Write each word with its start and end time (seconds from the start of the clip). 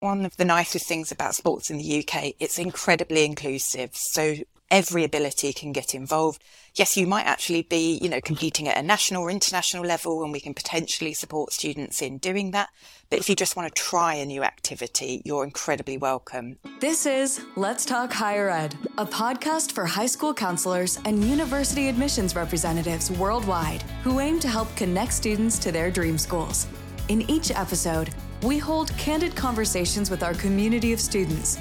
One 0.00 0.24
of 0.24 0.36
the 0.36 0.44
nicest 0.44 0.86
things 0.86 1.10
about 1.10 1.34
sports 1.34 1.70
in 1.70 1.78
the 1.78 1.98
UK, 1.98 2.34
it's 2.38 2.56
incredibly 2.56 3.24
inclusive. 3.24 3.90
So 3.94 4.36
every 4.70 5.02
ability 5.02 5.52
can 5.52 5.72
get 5.72 5.92
involved. 5.92 6.40
Yes, 6.76 6.96
you 6.96 7.04
might 7.04 7.26
actually 7.26 7.62
be, 7.62 7.98
you 8.00 8.08
know, 8.08 8.20
competing 8.20 8.68
at 8.68 8.78
a 8.78 8.82
national 8.86 9.24
or 9.24 9.30
international 9.32 9.84
level 9.84 10.22
and 10.22 10.30
we 10.30 10.38
can 10.38 10.54
potentially 10.54 11.14
support 11.14 11.52
students 11.52 12.00
in 12.00 12.18
doing 12.18 12.52
that. 12.52 12.68
But 13.10 13.18
if 13.18 13.28
you 13.28 13.34
just 13.34 13.56
want 13.56 13.74
to 13.74 13.82
try 13.82 14.14
a 14.14 14.24
new 14.24 14.44
activity, 14.44 15.20
you're 15.24 15.42
incredibly 15.42 15.98
welcome. 15.98 16.58
This 16.78 17.04
is 17.04 17.40
Let's 17.56 17.84
Talk 17.84 18.12
Higher 18.12 18.50
Ed, 18.50 18.76
a 18.98 19.04
podcast 19.04 19.72
for 19.72 19.84
high 19.84 20.06
school 20.06 20.32
counselors 20.32 21.00
and 21.06 21.24
university 21.24 21.88
admissions 21.88 22.36
representatives 22.36 23.10
worldwide 23.10 23.82
who 24.04 24.20
aim 24.20 24.38
to 24.38 24.48
help 24.48 24.72
connect 24.76 25.12
students 25.12 25.58
to 25.58 25.72
their 25.72 25.90
dream 25.90 26.18
schools. 26.18 26.68
In 27.08 27.28
each 27.28 27.50
episode, 27.50 28.10
we 28.42 28.56
hold 28.56 28.96
candid 28.96 29.34
conversations 29.34 30.10
with 30.10 30.22
our 30.22 30.34
community 30.34 30.92
of 30.92 31.00
students, 31.00 31.58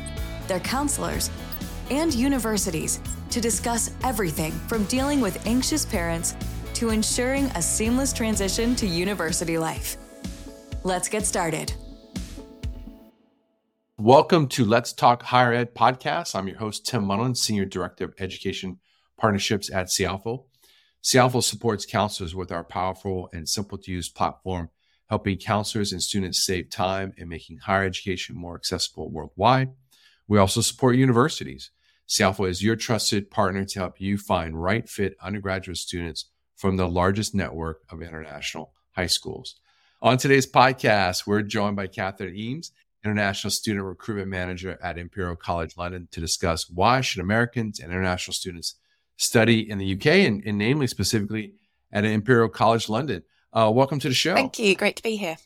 their 0.48 0.60
counselors, 0.60 1.32
and 1.90 2.14
universities 2.14 3.00
to 3.32 3.42
discuss 3.42 3.92
everything 4.04 4.52
from 4.52 4.84
dealing 4.86 5.20
with 5.20 5.44
anxious 5.48 5.86
parents 5.86 6.36
to 6.76 6.90
ensuring 6.92 7.46
a 7.56 7.62
seamless 7.62 8.14
transition 8.14 8.76
to 8.76 8.86
university 8.86 9.58
life. 9.58 9.98
Let's 10.84 11.10
get 11.10 11.26
started. 11.26 11.74
Welcome 13.98 14.48
to 14.50 14.64
Let's 14.64 14.94
Talk 14.94 15.24
Higher 15.24 15.54
Ed 15.54 15.74
podcast. 15.74 16.36
I'm 16.36 16.48
your 16.48 16.58
host, 16.58 16.86
Tim 16.86 17.06
Munnerlyn, 17.06 17.36
Senior 17.36 17.66
Director 17.66 18.06
of 18.06 18.14
Education 18.20 18.78
Partnerships 19.20 19.74
at 19.74 19.88
Cialfo. 19.88 20.44
Cialfo 21.04 21.42
supports 21.42 21.88
counselors 21.88 22.36
with 22.36 22.52
our 22.52 22.64
powerful 22.64 23.30
and 23.34 23.50
simple 23.50 23.80
to 23.80 23.92
use 23.92 24.10
platform, 24.10 24.70
helping 25.10 25.38
counselors 25.38 25.92
and 25.92 26.02
students 26.02 26.46
save 26.46 26.70
time 26.70 27.14
and 27.18 27.30
making 27.30 27.60
higher 27.60 27.86
education 27.86 28.36
more 28.36 28.56
accessible 28.56 29.10
worldwide. 29.10 29.70
We 30.28 30.38
also 30.38 30.62
support 30.62 30.96
universities. 30.96 31.72
Cialfo 32.08 32.50
is 32.50 32.64
your 32.64 32.76
trusted 32.76 33.30
partner 33.30 33.66
to 33.66 33.80
help 33.80 34.00
you 34.00 34.18
find 34.18 34.62
right 34.62 34.88
fit 34.88 35.16
undergraduate 35.22 35.78
students 35.78 36.30
from 36.56 36.78
the 36.78 36.88
largest 36.88 37.36
network 37.36 37.82
of 37.90 38.02
international 38.02 38.74
high 38.96 39.08
schools. 39.08 39.56
On 40.02 40.18
today's 40.18 40.50
podcast, 40.50 41.26
we're 41.26 41.42
joined 41.42 41.76
by 41.76 41.88
Catherine 41.88 42.36
Eames, 42.36 42.72
International 43.04 43.52
Student 43.52 43.86
Recruitment 43.86 44.30
Manager 44.30 44.78
at 44.82 44.98
Imperial 44.98 45.36
College 45.36 45.76
London, 45.78 46.08
to 46.12 46.20
discuss 46.20 46.70
why 46.70 47.02
should 47.02 47.22
Americans 47.22 47.80
and 47.80 47.92
international 47.92 48.34
students 48.34 48.76
study 49.18 49.70
in 49.70 49.78
the 49.78 49.94
UK 49.96 50.06
and, 50.28 50.44
and 50.46 50.58
namely 50.58 50.88
specifically 50.88 51.54
at 51.92 52.06
Imperial 52.06 52.50
College 52.50 52.90
London. 52.90 53.24
Uh, 53.58 53.72
welcome 53.72 53.98
to 53.98 54.08
the 54.08 54.14
show. 54.14 54.36
Thank 54.36 54.60
you. 54.60 54.76
Great 54.76 54.98
to 54.98 55.04
be 55.04 55.16
here. 55.16 55.38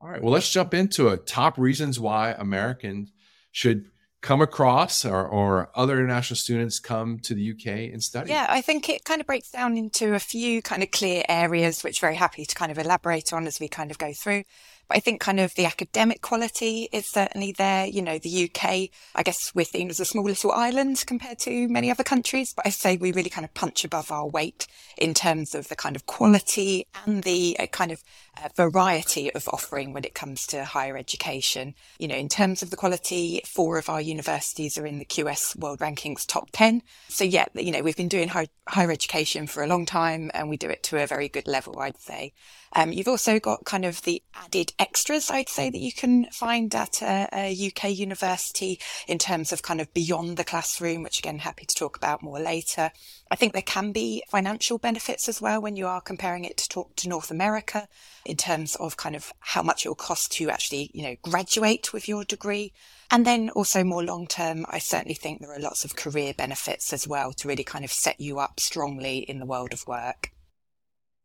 All 0.00 0.08
right. 0.08 0.20
Well, 0.20 0.32
let's 0.32 0.50
jump 0.50 0.74
into 0.74 1.06
it. 1.06 1.24
Top 1.24 1.56
reasons 1.56 2.00
why 2.00 2.32
Americans 2.32 3.12
should 3.52 3.84
come 4.20 4.42
across 4.42 5.04
or, 5.04 5.24
or 5.24 5.70
other 5.76 5.96
international 6.00 6.36
students 6.36 6.80
come 6.80 7.20
to 7.20 7.34
the 7.34 7.52
UK 7.52 7.92
and 7.92 8.02
study? 8.02 8.30
Yeah, 8.30 8.46
I 8.48 8.62
think 8.62 8.88
it 8.88 9.04
kind 9.04 9.20
of 9.20 9.28
breaks 9.28 9.52
down 9.52 9.76
into 9.76 10.14
a 10.14 10.18
few 10.18 10.60
kind 10.60 10.82
of 10.82 10.90
clear 10.90 11.22
areas, 11.28 11.84
which 11.84 12.00
very 12.00 12.16
happy 12.16 12.44
to 12.44 12.54
kind 12.56 12.72
of 12.72 12.78
elaborate 12.78 13.32
on 13.32 13.46
as 13.46 13.60
we 13.60 13.68
kind 13.68 13.92
of 13.92 13.98
go 13.98 14.12
through. 14.12 14.42
But 14.90 14.96
I 14.96 15.00
think 15.00 15.20
kind 15.20 15.38
of 15.38 15.54
the 15.54 15.66
academic 15.66 16.20
quality 16.20 16.88
is 16.90 17.06
certainly 17.06 17.52
there. 17.52 17.86
You 17.86 18.02
know, 18.02 18.18
the 18.18 18.50
UK, 18.50 18.90
I 19.14 19.22
guess 19.22 19.54
we're 19.54 19.64
seen 19.64 19.88
as 19.88 20.00
a 20.00 20.04
small 20.04 20.24
little 20.24 20.50
island 20.50 21.04
compared 21.06 21.38
to 21.40 21.68
many 21.68 21.92
other 21.92 22.02
countries, 22.02 22.52
but 22.52 22.66
I 22.66 22.70
say 22.70 22.96
we 22.96 23.12
really 23.12 23.30
kind 23.30 23.44
of 23.44 23.54
punch 23.54 23.84
above 23.84 24.10
our 24.10 24.26
weight 24.26 24.66
in 24.98 25.14
terms 25.14 25.54
of 25.54 25.68
the 25.68 25.76
kind 25.76 25.94
of 25.94 26.06
quality 26.06 26.88
and 27.06 27.22
the 27.22 27.56
uh, 27.60 27.66
kind 27.66 27.92
of 27.92 28.02
uh, 28.42 28.48
variety 28.56 29.32
of 29.32 29.48
offering 29.52 29.92
when 29.92 30.02
it 30.02 30.14
comes 30.14 30.44
to 30.48 30.64
higher 30.64 30.96
education. 30.96 31.76
You 32.00 32.08
know, 32.08 32.16
in 32.16 32.28
terms 32.28 32.60
of 32.60 32.70
the 32.70 32.76
quality, 32.76 33.42
four 33.46 33.78
of 33.78 33.88
our 33.88 34.00
universities 34.00 34.76
are 34.76 34.86
in 34.86 34.98
the 34.98 35.04
QS 35.04 35.54
World 35.54 35.78
Rankings 35.78 36.26
top 36.26 36.48
10. 36.52 36.82
So 37.08 37.22
yeah, 37.22 37.46
you 37.54 37.70
know, 37.70 37.82
we've 37.82 37.96
been 37.96 38.08
doing 38.08 38.28
high, 38.28 38.48
higher 38.66 38.90
education 38.90 39.46
for 39.46 39.62
a 39.62 39.68
long 39.68 39.86
time 39.86 40.32
and 40.34 40.50
we 40.50 40.56
do 40.56 40.68
it 40.68 40.82
to 40.84 41.00
a 41.00 41.06
very 41.06 41.28
good 41.28 41.46
level, 41.46 41.78
I'd 41.78 42.00
say. 42.00 42.32
Um, 42.74 42.92
you've 42.92 43.08
also 43.08 43.40
got 43.40 43.64
kind 43.64 43.84
of 43.84 44.02
the 44.02 44.22
added 44.34 44.72
extras, 44.80 45.30
I'd 45.30 45.50
say, 45.50 45.68
that 45.68 45.78
you 45.78 45.92
can 45.92 46.24
find 46.32 46.74
at 46.74 47.02
a, 47.02 47.28
a, 47.32 47.66
UK 47.68 47.90
university 47.90 48.80
in 49.06 49.18
terms 49.18 49.52
of 49.52 49.62
kind 49.62 49.80
of 49.80 49.92
beyond 49.92 50.38
the 50.38 50.44
classroom, 50.44 51.02
which 51.02 51.18
again, 51.18 51.38
happy 51.38 51.66
to 51.66 51.74
talk 51.74 51.98
about 51.98 52.22
more 52.22 52.40
later. 52.40 52.90
I 53.30 53.36
think 53.36 53.52
there 53.52 53.62
can 53.62 53.92
be 53.92 54.24
financial 54.28 54.78
benefits 54.78 55.28
as 55.28 55.40
well 55.40 55.60
when 55.60 55.76
you 55.76 55.86
are 55.86 56.00
comparing 56.00 56.44
it 56.44 56.56
to 56.56 56.68
talk 56.68 56.96
to 56.96 57.08
North 57.08 57.30
America 57.30 57.88
in 58.24 58.36
terms 58.36 58.74
of 58.76 58.96
kind 58.96 59.14
of 59.14 59.32
how 59.40 59.62
much 59.62 59.84
it 59.84 59.90
will 59.90 59.94
cost 59.94 60.32
to 60.32 60.48
actually, 60.48 60.90
you 60.94 61.02
know, 61.02 61.16
graduate 61.22 61.92
with 61.92 62.08
your 62.08 62.24
degree. 62.24 62.72
And 63.10 63.26
then 63.26 63.50
also 63.50 63.84
more 63.84 64.02
long 64.02 64.26
term, 64.26 64.64
I 64.70 64.78
certainly 64.78 65.14
think 65.14 65.40
there 65.40 65.52
are 65.52 65.60
lots 65.60 65.84
of 65.84 65.94
career 65.94 66.32
benefits 66.32 66.92
as 66.94 67.06
well 67.06 67.32
to 67.34 67.48
really 67.48 67.64
kind 67.64 67.84
of 67.84 67.92
set 67.92 68.18
you 68.18 68.38
up 68.38 68.58
strongly 68.58 69.18
in 69.18 69.40
the 69.40 69.46
world 69.46 69.74
of 69.74 69.86
work. 69.86 70.32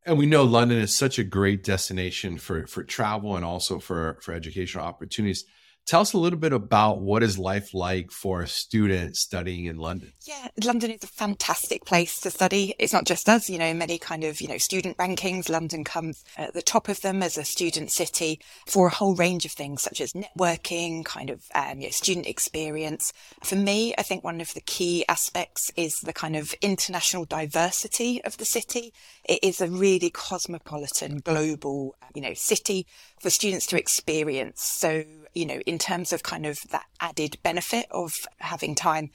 And 0.05 0.17
we 0.19 0.27
know 0.27 0.43
London 0.43 0.77
is 0.77 0.95
such 0.95 1.17
a 1.17 1.23
great 1.23 1.63
destination 1.63 2.37
for 2.37 2.67
for 2.67 2.83
travel 2.83 3.35
and 3.35 3.43
also 3.43 3.79
for 3.79 4.19
for 4.21 4.33
educational 4.33 4.85
opportunities. 4.85 5.45
Tell 5.85 6.01
us 6.01 6.13
a 6.13 6.17
little 6.17 6.39
bit 6.39 6.51
about 6.51 7.01
what 7.01 7.21
is 7.21 7.37
life 7.37 7.75
like 7.75 8.09
for 8.09 8.41
a 8.41 8.47
student 8.47 9.15
studying 9.15 9.65
in 9.65 9.77
London. 9.77 10.13
Yeah, 10.23 10.47
London 10.63 10.89
is 10.89 11.03
a 11.03 11.07
fantastic 11.07 11.85
place 11.85 12.19
to 12.21 12.31
study. 12.31 12.73
It's 12.79 12.91
not 12.91 13.05
just 13.05 13.29
us, 13.29 13.51
you 13.51 13.59
know, 13.59 13.71
many 13.71 13.99
kind 13.99 14.23
of, 14.23 14.41
you 14.41 14.47
know, 14.47 14.57
student 14.57 14.97
rankings, 14.97 15.47
London 15.47 15.83
comes 15.83 16.23
at 16.37 16.55
the 16.55 16.63
top 16.63 16.89
of 16.89 17.01
them 17.01 17.21
as 17.21 17.37
a 17.37 17.43
student 17.43 17.91
city 17.91 18.39
for 18.65 18.87
a 18.87 18.95
whole 18.95 19.13
range 19.13 19.45
of 19.45 19.51
things 19.51 19.83
such 19.83 20.01
as 20.01 20.13
networking, 20.13 21.05
kind 21.05 21.29
of, 21.29 21.43
um, 21.53 21.81
you 21.81 21.85
know, 21.85 21.91
student 21.91 22.25
experience. 22.25 23.13
For 23.43 23.55
me, 23.55 23.93
I 23.95 24.01
think 24.01 24.23
one 24.23 24.41
of 24.41 24.55
the 24.55 24.61
key 24.61 25.05
aspects 25.07 25.71
is 25.75 25.99
the 25.99 26.13
kind 26.13 26.35
of 26.35 26.55
international 26.63 27.25
diversity 27.25 28.23
of 28.23 28.37
the 28.37 28.45
city. 28.45 28.91
It 29.23 29.37
is 29.43 29.61
a 29.61 29.69
really 29.69 30.09
cosmopolitan, 30.09 31.19
global, 31.19 31.95
you 32.15 32.23
know, 32.23 32.33
city 32.33 32.87
for 33.25 33.31
students 33.31 33.65
to 33.65 33.75
experience. 33.75 34.61
So, 34.61 35.03
you 35.33 35.47
know, 35.47 35.59
in 35.65 35.79
terms 35.79 36.13
of 36.13 36.21
kind 36.21 36.45
of 36.45 36.59
that 36.69 36.85
added 36.99 37.39
benefit 37.41 37.87
of 37.89 38.13
having 38.37 38.75
time 38.75 39.09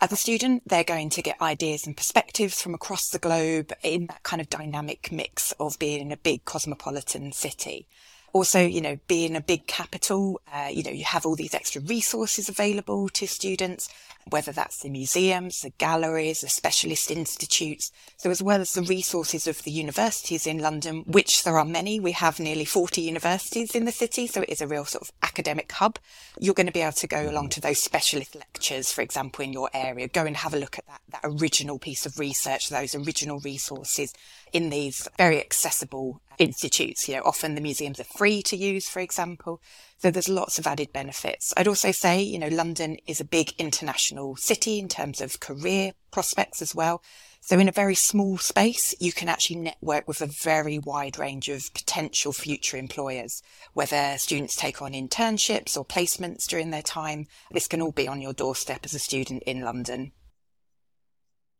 as 0.00 0.10
a 0.10 0.16
student, 0.16 0.66
they're 0.66 0.82
going 0.82 1.10
to 1.10 1.20
get 1.20 1.42
ideas 1.42 1.86
and 1.86 1.94
perspectives 1.94 2.62
from 2.62 2.72
across 2.72 3.10
the 3.10 3.18
globe 3.18 3.74
in 3.82 4.06
that 4.06 4.22
kind 4.22 4.40
of 4.40 4.48
dynamic 4.48 5.12
mix 5.12 5.52
of 5.60 5.78
being 5.78 6.00
in 6.00 6.12
a 6.12 6.16
big 6.16 6.46
cosmopolitan 6.46 7.30
city 7.32 7.86
also, 8.32 8.60
you 8.60 8.80
know, 8.80 8.98
being 9.08 9.36
a 9.36 9.40
big 9.40 9.66
capital, 9.66 10.40
uh, 10.52 10.68
you 10.70 10.82
know, 10.82 10.90
you 10.90 11.04
have 11.04 11.26
all 11.26 11.36
these 11.36 11.54
extra 11.54 11.82
resources 11.82 12.48
available 12.48 13.08
to 13.10 13.26
students, 13.26 13.88
whether 14.30 14.52
that's 14.52 14.80
the 14.80 14.88
museums, 14.88 15.60
the 15.60 15.72
galleries, 15.76 16.40
the 16.40 16.48
specialist 16.48 17.10
institutes. 17.10 17.92
So 18.16 18.30
as 18.30 18.42
well 18.42 18.60
as 18.60 18.72
the 18.72 18.82
resources 18.82 19.46
of 19.46 19.62
the 19.62 19.70
universities 19.70 20.46
in 20.46 20.58
London, 20.58 21.04
which 21.06 21.44
there 21.44 21.58
are 21.58 21.64
many, 21.64 22.00
we 22.00 22.12
have 22.12 22.40
nearly 22.40 22.64
40 22.64 23.02
universities 23.02 23.74
in 23.74 23.84
the 23.84 23.92
city. 23.92 24.26
So 24.26 24.42
it 24.42 24.48
is 24.48 24.62
a 24.62 24.66
real 24.66 24.86
sort 24.86 25.02
of 25.02 25.12
academic 25.22 25.70
hub. 25.70 25.98
You're 26.40 26.54
going 26.54 26.66
to 26.66 26.72
be 26.72 26.80
able 26.80 26.92
to 26.92 27.06
go 27.06 27.28
along 27.28 27.50
to 27.50 27.60
those 27.60 27.82
specialist 27.82 28.34
lectures, 28.34 28.92
for 28.92 29.02
example, 29.02 29.44
in 29.44 29.52
your 29.52 29.68
area, 29.74 30.08
go 30.08 30.24
and 30.24 30.36
have 30.38 30.54
a 30.54 30.58
look 30.58 30.78
at 30.78 30.86
that, 30.86 31.00
that 31.10 31.20
original 31.24 31.78
piece 31.78 32.06
of 32.06 32.18
research, 32.18 32.70
those 32.70 32.94
original 32.94 33.40
resources 33.40 34.14
in 34.52 34.70
these 34.70 35.06
very 35.18 35.38
accessible 35.38 36.20
institutes. 36.38 37.08
You 37.08 37.16
know, 37.16 37.22
often 37.24 37.54
the 37.54 37.60
museums 37.60 38.00
are 38.00 38.04
free 38.04 38.42
to 38.42 38.56
use, 38.56 38.88
for 38.88 39.00
example. 39.00 39.60
So 39.98 40.10
there's 40.10 40.28
lots 40.28 40.58
of 40.58 40.66
added 40.66 40.92
benefits. 40.92 41.52
I'd 41.56 41.68
also 41.68 41.92
say, 41.92 42.22
you 42.22 42.38
know, 42.38 42.48
London 42.48 42.96
is 43.06 43.20
a 43.20 43.24
big 43.24 43.52
international 43.58 44.36
city 44.36 44.78
in 44.78 44.88
terms 44.88 45.20
of 45.20 45.40
career 45.40 45.92
prospects 46.10 46.60
as 46.60 46.74
well. 46.74 47.02
So 47.40 47.58
in 47.58 47.68
a 47.68 47.72
very 47.72 47.96
small 47.96 48.38
space, 48.38 48.94
you 49.00 49.12
can 49.12 49.28
actually 49.28 49.56
network 49.56 50.06
with 50.06 50.20
a 50.20 50.26
very 50.26 50.78
wide 50.78 51.18
range 51.18 51.48
of 51.48 51.74
potential 51.74 52.32
future 52.32 52.76
employers, 52.76 53.42
whether 53.72 54.16
students 54.18 54.54
take 54.54 54.80
on 54.80 54.92
internships 54.92 55.76
or 55.76 55.84
placements 55.84 56.46
during 56.46 56.70
their 56.70 56.82
time. 56.82 57.26
This 57.50 57.66
can 57.66 57.82
all 57.82 57.90
be 57.90 58.06
on 58.06 58.20
your 58.20 58.32
doorstep 58.32 58.84
as 58.84 58.94
a 58.94 59.00
student 59.00 59.42
in 59.42 59.62
London. 59.62 60.12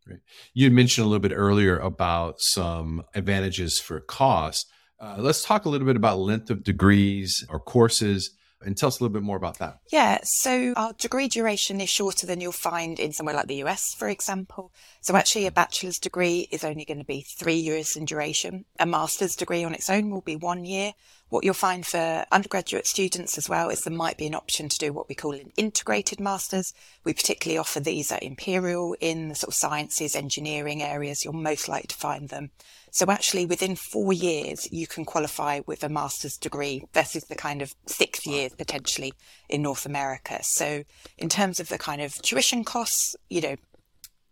Great. 0.06 0.20
You 0.52 0.70
mentioned 0.70 1.04
a 1.04 1.08
little 1.08 1.20
bit 1.20 1.34
earlier 1.34 1.78
about 1.78 2.40
some 2.40 3.02
advantages 3.14 3.78
for 3.78 4.00
cost. 4.00 4.68
Uh, 5.00 5.16
let's 5.18 5.44
talk 5.44 5.64
a 5.64 5.68
little 5.68 5.86
bit 5.86 5.96
about 5.96 6.18
length 6.18 6.50
of 6.50 6.64
degrees 6.64 7.44
or 7.48 7.60
courses 7.60 8.30
and 8.64 8.76
tell 8.76 8.88
us 8.88 9.00
a 9.00 9.02
little 9.02 9.12
bit 9.12 9.22
more 9.22 9.36
about 9.36 9.58
that. 9.58 9.78
Yeah, 9.90 10.18
so 10.22 10.72
our 10.76 10.92
degree 10.94 11.28
duration 11.28 11.80
is 11.80 11.88
shorter 11.88 12.26
than 12.26 12.40
you'll 12.40 12.52
find 12.52 12.98
in 12.98 13.12
somewhere 13.12 13.34
like 13.34 13.48
the 13.48 13.62
US, 13.64 13.94
for 13.94 14.08
example. 14.08 14.72
So 15.00 15.16
actually, 15.16 15.46
a 15.46 15.50
bachelor's 15.50 15.98
degree 15.98 16.48
is 16.50 16.64
only 16.64 16.84
going 16.84 16.98
to 16.98 17.04
be 17.04 17.22
three 17.22 17.56
years 17.56 17.96
in 17.96 18.04
duration. 18.04 18.64
A 18.78 18.86
master's 18.86 19.36
degree 19.36 19.64
on 19.64 19.74
its 19.74 19.90
own 19.90 20.10
will 20.10 20.20
be 20.20 20.36
one 20.36 20.64
year. 20.64 20.92
What 21.28 21.44
you'll 21.44 21.54
find 21.54 21.86
for 21.86 22.26
undergraduate 22.30 22.86
students 22.86 23.38
as 23.38 23.48
well 23.48 23.70
is 23.70 23.80
there 23.80 23.92
might 23.92 24.18
be 24.18 24.26
an 24.26 24.34
option 24.34 24.68
to 24.68 24.78
do 24.78 24.92
what 24.92 25.08
we 25.08 25.14
call 25.14 25.32
an 25.32 25.50
integrated 25.56 26.20
master's. 26.20 26.74
We 27.04 27.14
particularly 27.14 27.56
offer 27.56 27.80
these 27.80 28.12
at 28.12 28.22
Imperial 28.22 28.94
in 29.00 29.28
the 29.28 29.34
sort 29.34 29.48
of 29.48 29.54
sciences, 29.54 30.14
engineering 30.14 30.82
areas. 30.82 31.24
You're 31.24 31.32
most 31.32 31.68
likely 31.68 31.86
to 31.88 31.94
find 31.94 32.28
them. 32.28 32.50
So 32.94 33.06
actually 33.08 33.46
within 33.46 33.74
four 33.74 34.12
years, 34.12 34.70
you 34.70 34.86
can 34.86 35.06
qualify 35.06 35.60
with 35.66 35.82
a 35.82 35.88
master's 35.88 36.36
degree 36.36 36.84
versus 36.92 37.24
the 37.24 37.34
kind 37.34 37.62
of 37.62 37.74
six 37.86 38.26
years 38.26 38.52
potentially 38.54 39.14
in 39.48 39.62
North 39.62 39.86
America. 39.86 40.40
So 40.42 40.84
in 41.16 41.30
terms 41.30 41.58
of 41.58 41.70
the 41.70 41.78
kind 41.78 42.02
of 42.02 42.20
tuition 42.20 42.64
costs, 42.64 43.16
you 43.30 43.40
know, 43.40 43.56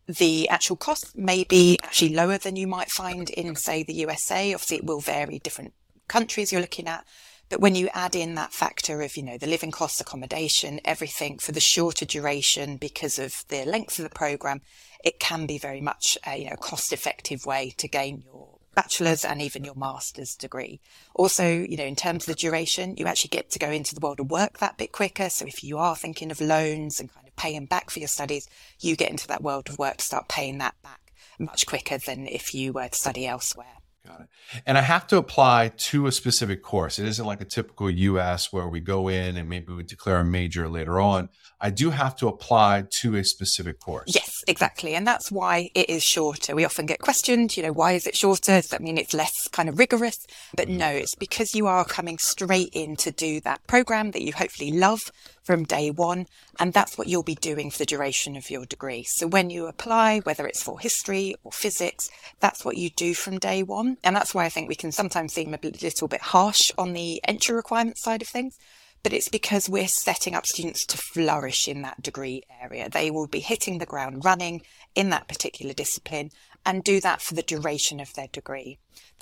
the 0.06 0.46
actual 0.50 0.76
cost 0.76 1.16
may 1.16 1.44
be 1.44 1.78
actually 1.82 2.14
lower 2.14 2.36
than 2.36 2.56
you 2.56 2.66
might 2.66 2.90
find 2.90 3.30
in, 3.30 3.56
say, 3.56 3.82
the 3.82 3.94
USA. 3.94 4.52
Obviously, 4.52 4.76
it 4.76 4.84
will 4.84 5.00
vary 5.00 5.38
different 5.38 5.72
countries 6.06 6.52
you're 6.52 6.60
looking 6.60 6.86
at. 6.86 7.06
But 7.48 7.60
when 7.60 7.74
you 7.74 7.88
add 7.94 8.14
in 8.14 8.34
that 8.34 8.52
factor 8.52 9.02
of, 9.02 9.16
you 9.16 9.22
know, 9.22 9.38
the 9.38 9.46
living 9.46 9.70
costs, 9.72 10.00
accommodation, 10.00 10.80
everything 10.84 11.38
for 11.38 11.52
the 11.52 11.60
shorter 11.60 12.04
duration 12.04 12.76
because 12.76 13.18
of 13.18 13.44
the 13.48 13.64
length 13.64 13.98
of 13.98 14.04
the 14.04 14.14
program, 14.14 14.60
it 15.02 15.18
can 15.18 15.46
be 15.46 15.58
very 15.58 15.80
much 15.80 16.18
a 16.26 16.36
you 16.36 16.50
know, 16.50 16.56
cost 16.56 16.92
effective 16.92 17.46
way 17.46 17.74
to 17.78 17.88
gain 17.88 18.22
your 18.24 18.49
bachelor's 18.80 19.26
and 19.26 19.42
even 19.42 19.62
your 19.62 19.74
master's 19.74 20.34
degree. 20.34 20.80
Also, 21.14 21.46
you 21.46 21.76
know, 21.76 21.84
in 21.84 21.96
terms 21.96 22.26
of 22.26 22.34
the 22.34 22.40
duration, 22.40 22.96
you 22.96 23.04
actually 23.04 23.28
get 23.28 23.50
to 23.50 23.58
go 23.58 23.70
into 23.70 23.94
the 23.94 24.00
world 24.00 24.20
of 24.20 24.30
work 24.30 24.58
that 24.58 24.78
bit 24.78 24.90
quicker. 24.90 25.28
So 25.28 25.44
if 25.44 25.62
you 25.62 25.76
are 25.76 25.94
thinking 25.94 26.30
of 26.30 26.40
loans 26.40 26.98
and 26.98 27.12
kind 27.12 27.28
of 27.28 27.36
paying 27.36 27.66
back 27.66 27.90
for 27.90 27.98
your 27.98 28.08
studies, 28.08 28.48
you 28.80 28.96
get 28.96 29.10
into 29.10 29.28
that 29.28 29.42
world 29.42 29.68
of 29.68 29.78
work 29.78 29.98
to 29.98 30.04
start 30.04 30.28
paying 30.30 30.56
that 30.58 30.76
back 30.82 31.12
much 31.38 31.66
quicker 31.66 31.98
than 31.98 32.26
if 32.26 32.54
you 32.54 32.72
were 32.72 32.88
to 32.88 32.98
study 32.98 33.26
elsewhere. 33.26 33.66
Got 34.06 34.22
it. 34.22 34.28
And 34.64 34.78
I 34.78 34.80
have 34.80 35.06
to 35.08 35.18
apply 35.18 35.72
to 35.76 36.06
a 36.06 36.12
specific 36.12 36.62
course. 36.62 36.98
It 36.98 37.06
isn't 37.06 37.26
like 37.26 37.42
a 37.42 37.44
typical 37.44 37.90
US 37.90 38.50
where 38.50 38.66
we 38.66 38.80
go 38.80 39.08
in 39.08 39.36
and 39.36 39.46
maybe 39.46 39.74
we 39.74 39.82
declare 39.82 40.20
a 40.20 40.24
major 40.24 40.70
later 40.70 40.98
on. 41.00 41.28
I 41.60 41.68
do 41.68 41.90
have 41.90 42.16
to 42.16 42.28
apply 42.28 42.84
to 43.00 43.16
a 43.16 43.24
specific 43.24 43.78
course. 43.78 44.14
Yes, 44.14 44.29
exactly. 44.50 44.94
And 44.94 45.06
that's 45.06 45.30
why 45.30 45.70
it 45.74 45.88
is 45.88 46.02
shorter. 46.02 46.54
We 46.54 46.64
often 46.64 46.84
get 46.84 46.98
questioned, 46.98 47.56
you 47.56 47.62
know, 47.62 47.72
why 47.72 47.92
is 47.92 48.06
it 48.06 48.16
shorter? 48.16 48.52
Does 48.52 48.68
that 48.68 48.82
mean 48.82 48.98
it's 48.98 49.14
less 49.14 49.48
kind 49.48 49.68
of 49.68 49.78
rigorous? 49.78 50.26
But 50.56 50.68
mm-hmm. 50.68 50.78
no, 50.78 50.88
it's 50.88 51.14
because 51.14 51.54
you 51.54 51.66
are 51.66 51.84
coming 51.84 52.18
straight 52.18 52.70
in 52.72 52.96
to 52.96 53.10
do 53.10 53.40
that 53.40 53.66
program 53.66 54.10
that 54.10 54.22
you 54.22 54.32
hopefully 54.32 54.72
love 54.72 55.00
from 55.44 55.64
day 55.64 55.90
one. 55.90 56.26
And 56.58 56.72
that's 56.72 56.98
what 56.98 57.06
you'll 57.06 57.22
be 57.22 57.36
doing 57.36 57.70
for 57.70 57.78
the 57.78 57.86
duration 57.86 58.36
of 58.36 58.50
your 58.50 58.66
degree. 58.66 59.04
So 59.04 59.26
when 59.26 59.48
you 59.48 59.66
apply, 59.66 60.18
whether 60.20 60.46
it's 60.46 60.62
for 60.62 60.80
history 60.80 61.34
or 61.44 61.52
physics, 61.52 62.10
that's 62.40 62.64
what 62.64 62.76
you 62.76 62.90
do 62.90 63.14
from 63.14 63.38
day 63.38 63.62
one. 63.62 63.96
And 64.02 64.14
that's 64.14 64.34
why 64.34 64.44
I 64.44 64.48
think 64.48 64.68
we 64.68 64.74
can 64.74 64.92
sometimes 64.92 65.32
seem 65.32 65.54
a 65.54 65.58
little 65.62 66.08
bit 66.08 66.20
harsh 66.20 66.72
on 66.76 66.92
the 66.92 67.20
entry 67.26 67.54
requirement 67.54 67.98
side 67.98 68.20
of 68.20 68.28
things 68.28 68.58
but 69.02 69.12
it's 69.12 69.28
because 69.28 69.68
we're 69.68 69.88
setting 69.88 70.34
up 70.34 70.46
students 70.46 70.84
to 70.86 70.96
flourish 70.96 71.68
in 71.68 71.82
that 71.82 72.02
degree 72.02 72.42
area. 72.60 72.88
They 72.88 73.10
will 73.10 73.26
be 73.26 73.40
hitting 73.40 73.78
the 73.78 73.86
ground 73.86 74.24
running 74.24 74.62
in 74.94 75.10
that 75.10 75.28
particular 75.28 75.72
discipline 75.72 76.30
and 76.66 76.84
do 76.84 77.00
that 77.00 77.22
for 77.22 77.34
the 77.34 77.42
duration 77.42 78.00
of 78.00 78.12
their 78.14 78.28
degree. 78.28 78.78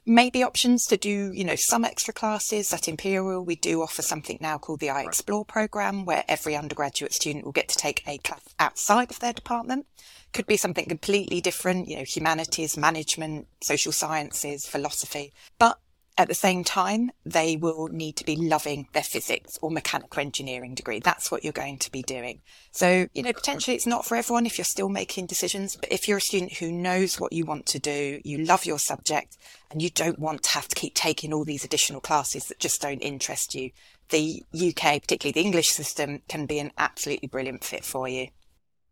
Maybe 0.06 0.42
options 0.42 0.86
to 0.86 0.96
do, 0.96 1.32
you 1.34 1.44
know, 1.44 1.54
some 1.54 1.84
extra 1.84 2.14
classes 2.14 2.72
at 2.72 2.88
Imperial. 2.88 3.44
We 3.44 3.56
do 3.56 3.82
offer 3.82 4.00
something 4.00 4.38
now 4.40 4.56
called 4.56 4.80
the 4.80 4.88
I 4.88 5.02
Explore 5.02 5.44
program 5.44 6.06
where 6.06 6.24
every 6.28 6.56
undergraduate 6.56 7.12
student 7.12 7.44
will 7.44 7.52
get 7.52 7.68
to 7.68 7.76
take 7.76 8.02
a 8.06 8.16
class 8.18 8.40
outside 8.58 9.10
of 9.10 9.18
their 9.20 9.34
department. 9.34 9.86
Could 10.32 10.46
be 10.46 10.56
something 10.56 10.86
completely 10.86 11.42
different, 11.42 11.88
you 11.88 11.96
know, 11.96 12.04
humanities, 12.04 12.76
management, 12.76 13.48
social 13.62 13.92
sciences, 13.92 14.66
philosophy. 14.66 15.32
But 15.58 15.78
at 16.18 16.26
the 16.26 16.34
same 16.34 16.64
time, 16.64 17.12
they 17.24 17.56
will 17.56 17.86
need 17.86 18.16
to 18.16 18.24
be 18.24 18.34
loving 18.34 18.88
their 18.92 19.04
physics 19.04 19.56
or 19.62 19.70
mechanical 19.70 20.20
engineering 20.20 20.74
degree. 20.74 20.98
That's 20.98 21.30
what 21.30 21.44
you're 21.44 21.52
going 21.52 21.78
to 21.78 21.92
be 21.92 22.02
doing. 22.02 22.40
So, 22.72 23.06
you 23.14 23.22
know, 23.22 23.32
potentially 23.32 23.76
it's 23.76 23.86
not 23.86 24.04
for 24.04 24.16
everyone 24.16 24.44
if 24.44 24.58
you're 24.58 24.64
still 24.64 24.88
making 24.88 25.26
decisions, 25.26 25.76
but 25.76 25.92
if 25.92 26.08
you're 26.08 26.18
a 26.18 26.20
student 26.20 26.54
who 26.54 26.72
knows 26.72 27.20
what 27.20 27.32
you 27.32 27.44
want 27.44 27.66
to 27.66 27.78
do, 27.78 28.20
you 28.24 28.38
love 28.38 28.66
your 28.66 28.80
subject, 28.80 29.36
and 29.70 29.80
you 29.80 29.90
don't 29.90 30.18
want 30.18 30.42
to 30.42 30.50
have 30.50 30.66
to 30.66 30.74
keep 30.74 30.94
taking 30.94 31.32
all 31.32 31.44
these 31.44 31.64
additional 31.64 32.00
classes 32.00 32.46
that 32.46 32.58
just 32.58 32.82
don't 32.82 32.98
interest 32.98 33.54
you, 33.54 33.70
the 34.08 34.42
UK, 34.52 35.00
particularly 35.00 35.32
the 35.32 35.46
English 35.46 35.68
system, 35.68 36.22
can 36.28 36.46
be 36.46 36.58
an 36.58 36.72
absolutely 36.76 37.28
brilliant 37.28 37.62
fit 37.62 37.84
for 37.84 38.08
you. 38.08 38.28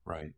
Right. 0.04 0.32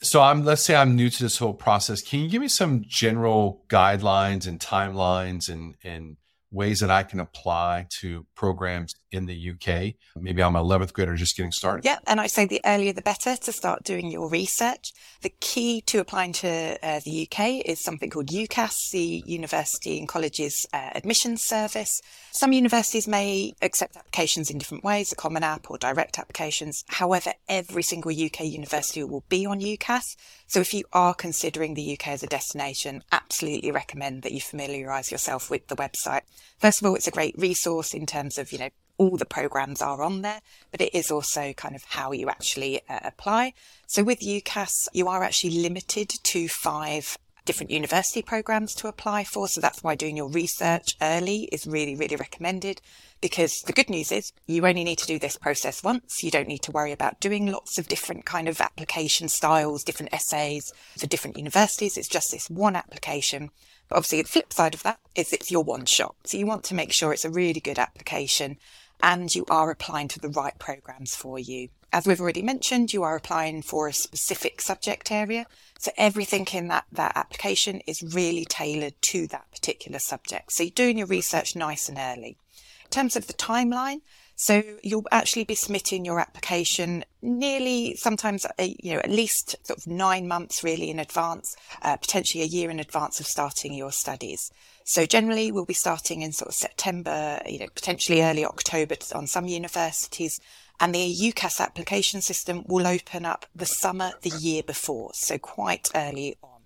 So 0.00 0.22
I'm 0.22 0.44
let's 0.44 0.62
say 0.62 0.76
I'm 0.76 0.94
new 0.94 1.10
to 1.10 1.22
this 1.22 1.38
whole 1.38 1.54
process. 1.54 2.02
Can 2.02 2.20
you 2.20 2.28
give 2.28 2.40
me 2.40 2.48
some 2.48 2.84
general 2.86 3.64
guidelines 3.68 4.46
and 4.46 4.60
timelines 4.60 5.48
and 5.48 5.74
and 5.82 6.16
ways 6.50 6.80
that 6.80 6.90
I 6.90 7.02
can 7.02 7.20
apply 7.20 7.86
to 8.00 8.26
programs 8.34 8.94
in 9.12 9.26
the 9.26 9.50
UK. 9.50 9.94
Maybe 10.20 10.42
I'm 10.42 10.56
an 10.56 10.62
11th 10.62 10.92
grader 10.92 11.14
just 11.14 11.36
getting 11.36 11.52
started. 11.52 11.84
Yeah, 11.84 11.98
and 12.06 12.20
I 12.20 12.26
say 12.26 12.44
the 12.44 12.60
earlier 12.64 12.92
the 12.92 13.02
better 13.02 13.36
to 13.36 13.52
start 13.52 13.84
doing 13.84 14.10
your 14.10 14.28
research. 14.28 14.92
The 15.22 15.32
key 15.40 15.80
to 15.82 15.98
applying 15.98 16.32
to 16.34 16.78
uh, 16.82 17.00
the 17.04 17.28
UK 17.28 17.62
is 17.64 17.82
something 17.82 18.10
called 18.10 18.28
UCAS, 18.28 18.90
the 18.90 19.22
University 19.26 19.98
and 19.98 20.08
Colleges 20.08 20.66
uh, 20.72 20.90
Admissions 20.94 21.42
Service. 21.42 22.00
Some 22.30 22.52
universities 22.52 23.08
may 23.08 23.54
accept 23.62 23.96
applications 23.96 24.50
in 24.50 24.58
different 24.58 24.84
ways, 24.84 25.12
a 25.12 25.16
common 25.16 25.42
app 25.42 25.70
or 25.70 25.78
direct 25.78 26.18
applications. 26.18 26.84
However, 26.88 27.32
every 27.48 27.82
single 27.82 28.12
UK 28.12 28.44
university 28.44 29.02
will 29.02 29.24
be 29.28 29.46
on 29.46 29.60
UCAS. 29.60 30.16
So 30.46 30.60
if 30.60 30.72
you 30.72 30.84
are 30.92 31.14
considering 31.14 31.74
the 31.74 31.92
UK 31.92 32.08
as 32.08 32.22
a 32.22 32.26
destination, 32.26 33.02
absolutely 33.12 33.70
recommend 33.70 34.22
that 34.22 34.32
you 34.32 34.40
familiarise 34.40 35.10
yourself 35.10 35.50
with 35.50 35.68
the 35.68 35.76
website. 35.76 36.22
First 36.58 36.80
of 36.80 36.86
all, 36.86 36.94
it's 36.94 37.06
a 37.06 37.12
great 37.12 37.34
resource 37.38 37.94
in 37.94 38.06
terms 38.06 38.38
of, 38.38 38.52
you 38.52 38.58
know, 38.58 38.70
all 38.98 39.16
the 39.16 39.24
programs 39.24 39.80
are 39.80 40.02
on 40.02 40.22
there, 40.22 40.40
but 40.70 40.80
it 40.80 40.94
is 40.94 41.10
also 41.10 41.52
kind 41.54 41.74
of 41.74 41.84
how 41.84 42.12
you 42.12 42.28
actually 42.28 42.82
uh, 42.88 43.00
apply. 43.04 43.54
So 43.86 44.02
with 44.02 44.20
UCAS, 44.20 44.88
you 44.92 45.08
are 45.08 45.22
actually 45.22 45.58
limited 45.62 46.10
to 46.10 46.48
five 46.48 47.16
different 47.48 47.70
university 47.70 48.20
programs 48.20 48.74
to 48.74 48.88
apply 48.88 49.24
for. 49.24 49.48
So 49.48 49.58
that's 49.58 49.82
why 49.82 49.94
doing 49.94 50.18
your 50.18 50.28
research 50.28 50.96
early 51.00 51.44
is 51.50 51.66
really, 51.66 51.96
really 51.96 52.16
recommended 52.16 52.82
because 53.22 53.62
the 53.62 53.72
good 53.72 53.88
news 53.88 54.12
is 54.12 54.34
you 54.46 54.66
only 54.66 54.84
need 54.84 54.98
to 54.98 55.06
do 55.06 55.18
this 55.18 55.38
process 55.38 55.82
once. 55.82 56.22
You 56.22 56.30
don't 56.30 56.46
need 56.46 56.62
to 56.64 56.72
worry 56.72 56.92
about 56.92 57.20
doing 57.20 57.50
lots 57.50 57.78
of 57.78 57.88
different 57.88 58.26
kind 58.26 58.48
of 58.48 58.60
application 58.60 59.30
styles, 59.30 59.82
different 59.82 60.12
essays 60.12 60.74
for 60.98 61.06
different 61.06 61.38
universities. 61.38 61.96
It's 61.96 62.06
just 62.06 62.32
this 62.32 62.50
one 62.50 62.76
application. 62.76 63.48
But 63.88 63.96
obviously 63.96 64.20
the 64.20 64.28
flip 64.28 64.52
side 64.52 64.74
of 64.74 64.82
that 64.82 65.00
is 65.14 65.32
it's 65.32 65.50
your 65.50 65.64
one 65.64 65.86
shot. 65.86 66.16
So 66.24 66.36
you 66.36 66.44
want 66.44 66.64
to 66.64 66.74
make 66.74 66.92
sure 66.92 67.14
it's 67.14 67.24
a 67.24 67.30
really 67.30 67.60
good 67.60 67.78
application 67.78 68.58
and 69.02 69.34
you 69.34 69.44
are 69.48 69.70
applying 69.70 70.08
to 70.08 70.20
the 70.20 70.28
right 70.28 70.58
programs 70.58 71.14
for 71.14 71.38
you. 71.38 71.68
As 71.92 72.06
we've 72.06 72.20
already 72.20 72.42
mentioned, 72.42 72.92
you 72.92 73.02
are 73.02 73.16
applying 73.16 73.62
for 73.62 73.88
a 73.88 73.92
specific 73.92 74.60
subject 74.60 75.10
area. 75.10 75.46
So 75.78 75.90
everything 75.96 76.46
in 76.52 76.68
that, 76.68 76.84
that 76.92 77.16
application 77.16 77.80
is 77.86 78.02
really 78.02 78.44
tailored 78.44 79.00
to 79.02 79.26
that 79.28 79.50
particular 79.52 79.98
subject. 79.98 80.52
So 80.52 80.64
you're 80.64 80.70
doing 80.70 80.98
your 80.98 81.06
research 81.06 81.56
nice 81.56 81.88
and 81.88 81.98
early. 81.98 82.36
In 82.84 82.90
terms 82.90 83.16
of 83.16 83.26
the 83.26 83.32
timeline, 83.32 84.00
so 84.40 84.62
you'll 84.84 85.06
actually 85.10 85.44
be 85.44 85.56
submitting 85.56 86.04
your 86.04 86.20
application 86.20 87.04
nearly 87.22 87.96
sometimes, 87.96 88.46
you 88.58 88.94
know, 88.94 89.00
at 89.00 89.10
least 89.10 89.56
sort 89.66 89.80
of 89.80 89.86
nine 89.88 90.28
months 90.28 90.62
really 90.62 90.90
in 90.90 91.00
advance, 91.00 91.56
uh, 91.82 91.96
potentially 91.96 92.44
a 92.44 92.46
year 92.46 92.70
in 92.70 92.78
advance 92.78 93.18
of 93.18 93.26
starting 93.26 93.74
your 93.74 93.90
studies. 93.90 94.52
So 94.88 95.04
generally 95.04 95.52
we'll 95.52 95.66
be 95.66 95.74
starting 95.74 96.22
in 96.22 96.32
sort 96.32 96.48
of 96.48 96.54
September, 96.54 97.42
you 97.44 97.58
know, 97.58 97.66
potentially 97.74 98.22
early 98.22 98.46
October 98.46 98.96
on 99.14 99.26
some 99.26 99.46
universities. 99.46 100.40
And 100.80 100.94
the 100.94 101.14
UCAS 101.14 101.60
application 101.60 102.22
system 102.22 102.64
will 102.66 102.86
open 102.86 103.26
up 103.26 103.44
the 103.54 103.66
summer 103.66 104.12
the 104.22 104.30
year 104.30 104.62
before. 104.62 105.10
So 105.12 105.36
quite 105.36 105.90
early 105.94 106.38
on. 106.42 106.62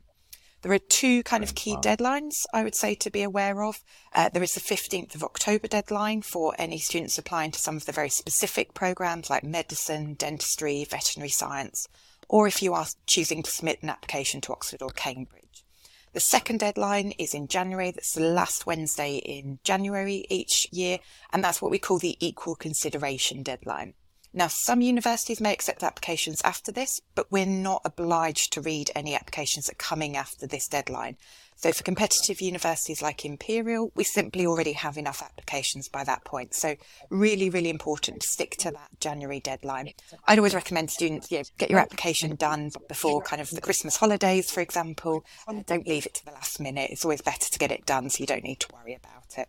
There 0.61 0.71
are 0.71 0.79
two 0.79 1.25
kind 1.25 1.43
of 1.43 1.57
key 1.57 1.75
deadlines 1.79 2.47
I 2.55 2.62
would 2.62 2.76
say 2.76 2.95
to 2.95 3.11
be 3.11 3.25
aware 3.25 3.64
of. 3.64 3.83
Uh, 4.14 4.29
there 4.29 4.45
is 4.45 4.55
the 4.55 4.61
15th 4.61 5.17
of 5.17 5.25
October 5.25 5.67
deadline 5.67 6.23
for 6.23 6.55
any 6.59 6.79
students 6.79 7.19
applying 7.19 7.50
to 7.50 7.59
some 7.59 7.76
of 7.76 7.87
the 7.87 7.91
very 7.91 8.09
specific 8.09 8.73
programs 8.73 9.31
like 9.31 9.43
medicine, 9.43 10.14
dentistry, 10.14 10.87
veterinary 10.88 11.29
science, 11.29 11.88
or 12.29 12.47
if 12.47 12.62
you 12.62 12.73
are 12.73 12.87
choosing 13.05 13.43
to 13.43 13.50
submit 13.50 13.83
an 13.83 13.91
application 13.91 14.41
to 14.43 14.52
Oxford 14.52 14.81
or 14.81 14.91
Cambridge. 14.91 15.64
The 16.12 16.21
second 16.21 16.61
deadline 16.61 17.12
is 17.12 17.33
in 17.33 17.49
January. 17.49 17.90
That's 17.90 18.12
the 18.12 18.21
last 18.21 18.66
Wednesday 18.66 19.16
in 19.16 19.61
January 19.64 20.26
each 20.28 20.69
year. 20.71 20.99
And 21.33 21.42
that's 21.42 21.62
what 21.62 21.71
we 21.71 21.78
call 21.78 21.99
the 21.99 22.19
equal 22.21 22.54
consideration 22.54 23.42
deadline. 23.42 23.95
Now, 24.34 24.48
some 24.48 24.80
universities 24.80 25.40
may 25.40 25.52
accept 25.52 25.82
applications 25.82 26.40
after 26.42 26.72
this, 26.72 27.00
but 27.14 27.30
we're 27.30 27.44
not 27.44 27.82
obliged 27.84 28.52
to 28.54 28.62
read 28.62 28.90
any 28.94 29.14
applications 29.14 29.66
that 29.66 29.74
are 29.74 29.76
coming 29.76 30.16
after 30.16 30.46
this 30.46 30.68
deadline. 30.68 31.16
So 31.56 31.70
for 31.70 31.84
competitive 31.84 32.40
universities 32.40 33.02
like 33.02 33.24
Imperial, 33.24 33.92
we 33.94 34.02
simply 34.02 34.46
already 34.46 34.72
have 34.72 34.96
enough 34.96 35.22
applications 35.22 35.88
by 35.88 36.02
that 36.04 36.24
point. 36.24 36.54
So 36.54 36.74
really, 37.08 37.50
really 37.50 37.70
important 37.70 38.22
to 38.22 38.26
stick 38.28 38.56
to 38.60 38.70
that 38.72 38.88
January 39.00 39.38
deadline. 39.38 39.92
I'd 40.26 40.38
always 40.38 40.54
recommend 40.54 40.90
students, 40.90 41.30
you 41.30 41.38
know, 41.38 41.44
get 41.58 41.70
your 41.70 41.78
application 41.78 42.34
done 42.34 42.72
before 42.88 43.22
kind 43.22 43.40
of 43.40 43.50
the 43.50 43.60
Christmas 43.60 43.96
holidays, 43.96 44.50
for 44.50 44.60
example. 44.60 45.24
Don't 45.66 45.86
leave 45.86 46.06
it 46.06 46.14
to 46.14 46.24
the 46.24 46.32
last 46.32 46.58
minute. 46.58 46.90
It's 46.90 47.04
always 47.04 47.22
better 47.22 47.48
to 47.48 47.58
get 47.58 47.70
it 47.70 47.86
done 47.86 48.10
so 48.10 48.20
you 48.20 48.26
don't 48.26 48.44
need 48.44 48.60
to 48.60 48.68
worry 48.72 48.94
about 48.94 49.38
it. 49.38 49.48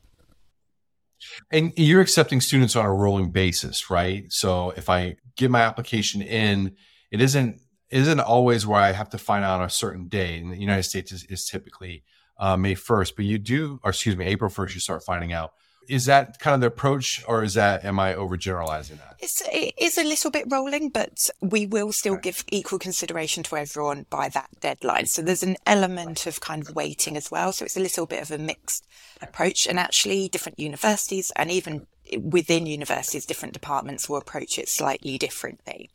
And 1.51 1.73
you're 1.77 2.01
accepting 2.01 2.41
students 2.41 2.75
on 2.75 2.85
a 2.85 2.93
rolling 2.93 3.31
basis, 3.31 3.89
right? 3.89 4.25
So 4.29 4.71
if 4.71 4.89
I 4.89 5.15
get 5.35 5.51
my 5.51 5.61
application 5.61 6.21
in, 6.21 6.75
it 7.11 7.21
isn't 7.21 7.59
isn't 7.89 8.19
always 8.19 8.65
where 8.65 8.81
I 8.81 8.91
have 8.91 9.09
to 9.09 9.19
find 9.19 9.45
out 9.45 9.59
on 9.59 9.67
a 9.67 9.69
certain 9.69 10.07
day. 10.07 10.39
In 10.39 10.49
the 10.49 10.57
United 10.57 10.83
States 10.83 11.11
is, 11.11 11.25
is 11.25 11.45
typically 11.45 12.03
uh, 12.39 12.57
May 12.57 12.73
1st, 12.73 13.13
but 13.15 13.25
you 13.25 13.37
do, 13.37 13.79
or 13.83 13.91
excuse 13.91 14.17
me, 14.17 14.25
April 14.25 14.49
1st, 14.49 14.73
you 14.73 14.79
start 14.79 15.03
finding 15.05 15.31
out. 15.31 15.51
Is 15.87 16.05
that 16.05 16.39
kind 16.39 16.55
of 16.55 16.61
the 16.61 16.67
approach, 16.67 17.23
or 17.27 17.43
is 17.43 17.53
that, 17.55 17.83
am 17.83 17.99
I 17.99 18.13
overgeneralizing 18.13 18.97
that? 18.99 19.17
It's, 19.19 19.41
it 19.51 19.73
is 19.77 19.97
a 19.97 20.03
little 20.03 20.31
bit 20.31 20.45
rolling, 20.49 20.89
but 20.89 21.29
we 21.41 21.65
will 21.65 21.91
still 21.91 22.15
give 22.15 22.43
equal 22.51 22.79
consideration 22.79 23.43
to 23.43 23.57
everyone 23.57 24.05
by 24.09 24.29
that 24.29 24.49
deadline. 24.59 25.05
So 25.05 25.21
there's 25.21 25.43
an 25.43 25.57
element 25.65 26.25
of 26.25 26.41
kind 26.41 26.61
of 26.61 26.75
waiting 26.75 27.17
as 27.17 27.31
well. 27.31 27.51
So 27.53 27.65
it's 27.65 27.77
a 27.77 27.81
little 27.81 28.05
bit 28.05 28.21
of 28.21 28.31
a 28.31 28.37
mixed 28.37 28.85
approach. 29.21 29.67
And 29.67 29.79
actually, 29.79 30.27
different 30.27 30.59
universities 30.59 31.31
and 31.35 31.51
even 31.51 31.87
within 32.19 32.65
universities, 32.65 33.25
different 33.25 33.53
departments 33.53 34.09
will 34.09 34.17
approach 34.17 34.57
it 34.57 34.69
slightly 34.69 35.17
differently. 35.17 35.89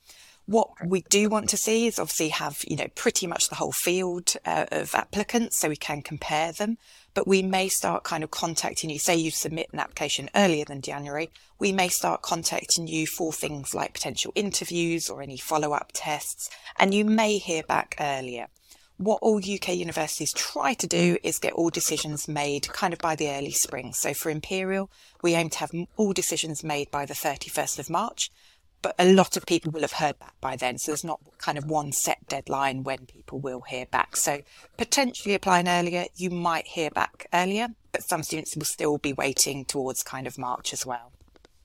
What 0.47 0.71
we 0.83 1.03
do 1.03 1.29
want 1.29 1.51
to 1.51 1.59
see 1.59 1.87
is 1.87 1.99
obviously 1.99 2.31
have, 2.31 2.65
you 2.67 2.77
know, 2.77 2.89
pretty 2.95 3.27
much 3.27 3.51
the 3.51 3.57
whole 3.57 3.73
field 3.73 4.33
uh, 4.47 4.65
of 4.73 4.95
applicants 4.95 5.59
so 5.59 5.69
we 5.69 5.77
can 5.77 6.01
compare 6.01 6.53
them. 6.53 6.79
But 7.19 7.27
we 7.27 7.43
may 7.43 7.67
start 7.67 8.05
kind 8.05 8.23
of 8.23 8.31
contacting 8.31 8.91
you. 8.91 9.01
Say 9.01 9.17
you 9.17 9.33
submit 9.33 9.71
an 9.73 9.81
application 9.81 10.31
earlier 10.37 10.65
than 10.65 10.83
January, 10.83 11.31
we 11.59 11.73
may 11.73 11.89
start 11.89 12.23
contacting 12.23 12.87
you 12.87 13.09
for 13.09 13.33
things 13.33 13.75
like 13.75 13.93
potential 13.93 14.31
interviews 14.37 15.11
or 15.11 15.21
any 15.21 15.37
follow 15.37 15.73
up 15.73 15.91
tests, 15.93 16.49
and 16.79 16.95
you 16.95 17.05
may 17.05 17.39
hear 17.39 17.65
back 17.65 17.97
earlier 17.99 18.47
what 18.99 19.19
all 19.21 19.39
UK 19.39 19.71
universities 19.71 20.33
try 20.33 20.75
to 20.75 20.87
do 20.87 21.17
is 21.25 21.41
get 21.41 21.55
all 21.55 21.71
decisions 21.71 22.29
made 22.29 22.69
kind 22.69 22.93
of 22.93 23.01
by 23.01 23.17
the 23.17 23.31
early 23.31 23.51
spring. 23.51 23.93
So 23.93 24.15
for 24.15 24.31
Imperial, 24.31 24.89
we 25.21 25.35
aim 25.35 25.51
to 25.51 25.59
have 25.59 25.73
all 25.97 26.13
decisions 26.13 26.63
made 26.63 26.89
by 26.93 27.05
the 27.05 27.15
31st 27.15 27.81
of 27.81 27.91
March 27.91 28.31
but 28.83 28.95
a 28.99 29.13
lot 29.13 29.37
of 29.37 29.47
people 29.47 29.73
will 29.73 29.81
have 29.81 29.93
heard 29.93 30.19
back 30.19 30.35
by 30.41 30.57
then. 30.57 30.79
So 30.79 30.93
there's 30.93 31.05
not 31.05 31.21
kind 31.39 31.59
of 31.59 31.65
one 31.65 31.93
set 31.93 32.27
deadline 32.29 32.85
when 32.85 33.07
people 33.07 33.41
will 33.41 33.63
hear 33.63 33.87
back. 33.87 34.17
So 34.17 34.41
potentially 34.77 35.35
applying 35.35 35.69
earlier, 35.69 36.07
you 36.17 36.31
might 36.31 36.67
hear 36.67 36.91
back 36.91 37.27
earlier, 37.33 37.69
but 37.93 38.03
some 38.03 38.23
students 38.23 38.57
will 38.57 38.65
still 38.65 38.99
be 38.99 39.13
waiting 39.13 39.65
towards 39.65 40.03
kind 40.03 40.27
of 40.27 40.39
March 40.39 40.73
as 40.73 40.87
well. 40.87 41.13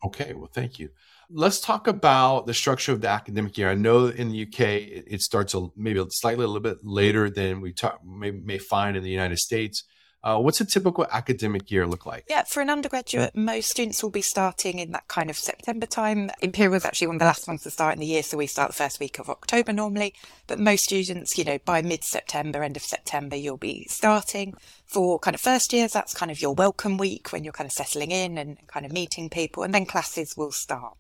Okay, 0.04 0.34
well, 0.34 0.50
thank 0.52 0.80
you. 0.80 0.90
Let's 1.30 1.62
talk 1.62 1.88
about 1.88 2.46
the 2.46 2.54
structure 2.54 2.92
of 2.92 3.02
the 3.02 3.08
academic 3.08 3.58
year. 3.58 3.70
I 3.70 3.76
know 3.76 4.08
in 4.08 4.30
the 4.30 4.44
UK 4.44 4.60
it 4.60 5.22
starts 5.22 5.54
a, 5.54 5.68
maybe 5.76 6.04
slightly 6.10 6.44
a 6.44 6.48
little 6.48 6.62
bit 6.62 6.80
later 6.84 7.30
than 7.30 7.62
we 7.62 7.74
talk, 7.74 8.06
may, 8.06 8.32
may 8.32 8.58
find 8.58 8.98
in 8.98 9.04
the 9.04 9.10
United 9.10 9.40
States. 9.40 9.84
Uh, 10.24 10.40
what's 10.40 10.62
a 10.62 10.66
typical 10.66 11.06
academic 11.12 11.70
year 11.70 11.86
look 11.86 12.06
like? 12.06 12.24
Yeah, 12.30 12.44
for 12.44 12.62
an 12.62 12.70
undergraduate, 12.70 13.36
most 13.36 13.70
students 13.70 14.02
will 14.02 14.10
be 14.10 14.22
starting 14.22 14.80
in 14.80 14.92
that 14.92 15.10
kind 15.10 15.30
of 15.30 15.36
September 15.36 15.86
time. 15.86 16.32
Imperial 16.42 16.76
is 16.76 16.86
actually 16.86 17.08
one 17.08 17.18
of 17.18 17.20
the 17.20 17.26
last 17.26 17.46
ones 17.46 17.64
to 17.64 17.72
start 17.72 17.96
in 17.96 18.00
the 18.00 18.06
year, 18.06 18.24
so 18.24 18.38
we 18.38 18.48
start 18.48 18.70
the 18.70 18.76
first 18.76 19.02
week 19.02 19.20
of 19.20 19.30
October 19.30 19.74
normally. 19.74 20.14
But 20.48 20.60
most 20.60 20.86
students, 20.86 21.38
you 21.38 21.44
know, 21.44 21.58
by 21.66 21.82
mid 21.82 22.06
September, 22.06 22.64
end 22.64 22.78
of 22.78 22.84
September, 22.84 23.36
you'll 23.36 23.58
be 23.58 23.86
starting. 23.90 24.54
For 24.86 25.20
kind 25.20 25.36
of 25.36 25.42
first 25.42 25.74
years, 25.74 25.92
that's 25.92 26.14
kind 26.14 26.32
of 26.32 26.42
your 26.42 26.54
welcome 26.54 26.98
week 26.98 27.34
when 27.34 27.44
you're 27.44 27.52
kind 27.52 27.68
of 27.68 27.74
settling 27.74 28.12
in 28.12 28.38
and 28.38 28.66
kind 28.68 28.86
of 28.86 28.94
meeting 28.94 29.30
people, 29.30 29.64
and 29.64 29.74
then 29.74 29.86
classes 29.86 30.38
will 30.38 30.52
start 30.54 30.96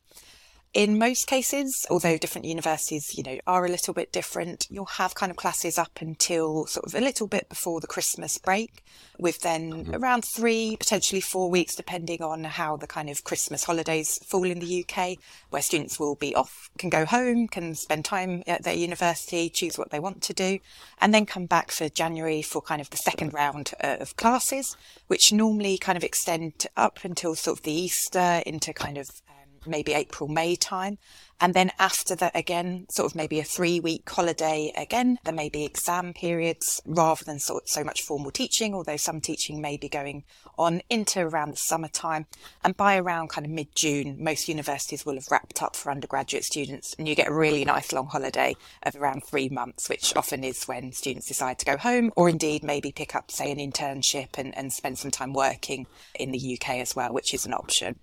in 0.73 0.97
most 0.97 1.27
cases, 1.27 1.85
although 1.91 2.17
different 2.17 2.45
universities, 2.45 3.15
you 3.15 3.23
know, 3.23 3.37
are 3.45 3.63
a 3.63 3.69
little 3.69 3.93
bit 3.93 4.11
different, 4.11 4.65
you'll 4.71 4.85
have 4.85 5.13
kind 5.13 5.29
of 5.29 5.35
classes 5.35 5.77
up 5.77 6.01
until 6.01 6.65
sort 6.65 6.85
of 6.85 6.95
a 6.95 6.99
little 6.99 7.27
bit 7.27 7.47
before 7.47 7.79
the 7.79 7.85
Christmas 7.85 8.39
break, 8.39 8.83
with 9.19 9.39
then 9.41 9.71
mm-hmm. 9.71 9.95
around 9.95 10.23
three, 10.35 10.75
potentially 10.79 11.21
four 11.21 11.51
weeks, 11.51 11.75
depending 11.75 12.23
on 12.23 12.43
how 12.43 12.75
the 12.75 12.87
kind 12.87 13.07
of 13.07 13.23
Christmas 13.23 13.65
holidays 13.65 14.17
fall 14.25 14.45
in 14.45 14.59
the 14.59 14.83
UK, 14.83 15.17
where 15.51 15.61
students 15.61 15.99
will 15.99 16.15
be 16.15 16.33
off, 16.33 16.71
can 16.79 16.89
go 16.89 17.05
home, 17.05 17.47
can 17.47 17.75
spend 17.75 18.03
time 18.03 18.41
at 18.47 18.63
their 18.63 18.73
university, 18.73 19.49
choose 19.49 19.77
what 19.77 19.91
they 19.91 19.99
want 19.99 20.23
to 20.23 20.33
do, 20.33 20.57
and 20.99 21.13
then 21.13 21.27
come 21.27 21.45
back 21.45 21.69
for 21.69 21.87
January 21.87 22.41
for 22.41 22.63
kind 22.63 22.81
of 22.81 22.89
the 22.89 22.97
second 22.97 23.31
round 23.31 23.73
uh, 23.83 23.97
of 23.99 24.17
classes, 24.17 24.75
which 25.05 25.31
normally 25.31 25.77
kind 25.77 25.97
of 25.97 26.03
extend 26.03 26.65
up 26.75 26.97
until 27.03 27.35
sort 27.35 27.59
of 27.59 27.63
the 27.63 27.71
Easter 27.71 28.41
into 28.47 28.73
kind 28.73 28.97
of 28.97 29.07
maybe 29.65 29.93
April, 29.93 30.29
May 30.29 30.55
time. 30.55 30.97
And 31.43 31.53
then 31.53 31.71
after 31.77 32.15
that, 32.15 32.35
again, 32.35 32.85
sort 32.89 33.11
of 33.11 33.15
maybe 33.15 33.39
a 33.39 33.43
three 33.43 33.79
week 33.79 34.09
holiday 34.09 34.71
again, 34.77 35.19
there 35.25 35.33
may 35.33 35.49
be 35.49 35.65
exam 35.65 36.13
periods 36.13 36.81
rather 36.85 37.25
than 37.25 37.39
sort 37.39 37.63
of 37.63 37.69
so 37.69 37.83
much 37.83 38.01
formal 38.01 38.31
teaching, 38.31 38.73
although 38.73 38.95
some 38.95 39.19
teaching 39.19 39.59
may 39.59 39.75
be 39.75 39.89
going 39.89 40.23
on 40.57 40.81
into 40.89 41.19
around 41.19 41.51
the 41.51 41.57
summertime. 41.57 42.27
And 42.63 42.77
by 42.77 42.97
around 42.97 43.27
kind 43.27 43.45
of 43.45 43.51
mid 43.51 43.75
June, 43.75 44.23
most 44.23 44.47
universities 44.47 45.05
will 45.05 45.15
have 45.15 45.29
wrapped 45.29 45.61
up 45.61 45.75
for 45.75 45.91
undergraduate 45.91 46.45
students 46.45 46.95
and 46.97 47.09
you 47.09 47.15
get 47.15 47.27
a 47.27 47.33
really 47.33 47.65
nice 47.65 47.91
long 47.91 48.07
holiday 48.07 48.55
of 48.83 48.95
around 48.95 49.25
three 49.25 49.49
months, 49.49 49.89
which 49.89 50.15
often 50.15 50.45
is 50.45 50.63
when 50.65 50.93
students 50.93 51.27
decide 51.27 51.59
to 51.59 51.65
go 51.65 51.75
home 51.75 52.11
or 52.15 52.29
indeed 52.29 52.63
maybe 52.63 52.93
pick 52.93 53.15
up, 53.15 53.31
say, 53.31 53.51
an 53.51 53.57
internship 53.57 54.37
and, 54.37 54.57
and 54.57 54.71
spend 54.71 54.97
some 54.97 55.11
time 55.11 55.33
working 55.33 55.87
in 56.15 56.31
the 56.31 56.57
UK 56.57 56.75
as 56.75 56.95
well, 56.95 57.11
which 57.11 57.33
is 57.33 57.45
an 57.45 57.53
option. 57.53 57.99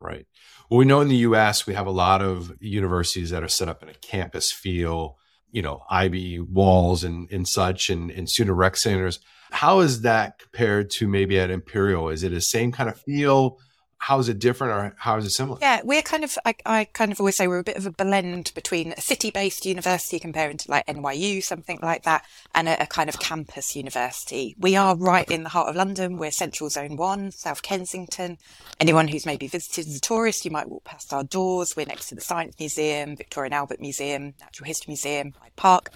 Right. 0.00 0.26
Well, 0.70 0.78
we 0.78 0.84
know 0.84 1.00
in 1.00 1.08
the 1.08 1.16
US, 1.16 1.66
we 1.66 1.74
have 1.74 1.86
a 1.86 1.92
lot 1.92 2.22
of 2.22 2.56
universities 2.60 3.30
that 3.30 3.42
are 3.42 3.48
set 3.48 3.68
up 3.68 3.82
in 3.82 3.88
a 3.88 3.94
campus 3.94 4.50
feel, 4.50 5.16
you 5.50 5.62
know, 5.62 5.82
Ivy 5.90 6.40
walls 6.40 7.04
and, 7.04 7.30
and 7.30 7.46
such, 7.46 7.90
and, 7.90 8.10
and 8.10 8.28
student 8.28 8.56
rec 8.56 8.76
centers. 8.76 9.20
How 9.50 9.80
is 9.80 10.02
that 10.02 10.38
compared 10.38 10.90
to 10.90 11.08
maybe 11.08 11.38
at 11.38 11.50
Imperial? 11.50 12.08
Is 12.08 12.22
it 12.22 12.30
the 12.30 12.40
same 12.40 12.72
kind 12.72 12.88
of 12.88 13.00
feel? 13.00 13.58
How 14.00 14.18
is 14.18 14.30
it 14.30 14.38
different 14.38 14.72
or 14.72 14.94
how 14.96 15.18
is 15.18 15.26
it 15.26 15.30
similar? 15.30 15.58
Yeah, 15.60 15.82
we're 15.84 16.00
kind 16.00 16.24
of, 16.24 16.36
I, 16.46 16.54
I, 16.64 16.84
kind 16.84 17.12
of 17.12 17.20
always 17.20 17.36
say 17.36 17.46
we're 17.46 17.58
a 17.58 17.62
bit 17.62 17.76
of 17.76 17.84
a 17.84 17.90
blend 17.90 18.50
between 18.54 18.92
a 18.92 19.00
city 19.00 19.30
based 19.30 19.66
university 19.66 20.18
comparing 20.18 20.56
to 20.56 20.70
like 20.70 20.86
NYU, 20.86 21.42
something 21.42 21.78
like 21.82 22.04
that, 22.04 22.24
and 22.54 22.66
a, 22.66 22.82
a, 22.82 22.86
kind 22.86 23.10
of 23.10 23.20
campus 23.20 23.76
university. 23.76 24.56
We 24.58 24.74
are 24.74 24.96
right 24.96 25.30
in 25.30 25.42
the 25.42 25.50
heart 25.50 25.68
of 25.68 25.76
London. 25.76 26.16
We're 26.16 26.30
Central 26.30 26.70
Zone 26.70 26.96
1, 26.96 27.32
South 27.32 27.60
Kensington. 27.60 28.38
Anyone 28.80 29.06
who's 29.06 29.26
maybe 29.26 29.46
visited 29.46 29.86
as 29.86 29.96
a 29.96 30.00
tourist, 30.00 30.46
you 30.46 30.50
might 30.50 30.70
walk 30.70 30.84
past 30.84 31.12
our 31.12 31.22
doors. 31.22 31.76
We're 31.76 31.84
next 31.84 32.08
to 32.08 32.14
the 32.14 32.22
Science 32.22 32.58
Museum, 32.58 33.16
Victoria 33.16 33.48
and 33.48 33.54
Albert 33.54 33.82
Museum, 33.82 34.32
Natural 34.40 34.66
History 34.66 34.92
Museum, 34.92 35.34
Hyde 35.38 35.56
Park. 35.56 35.90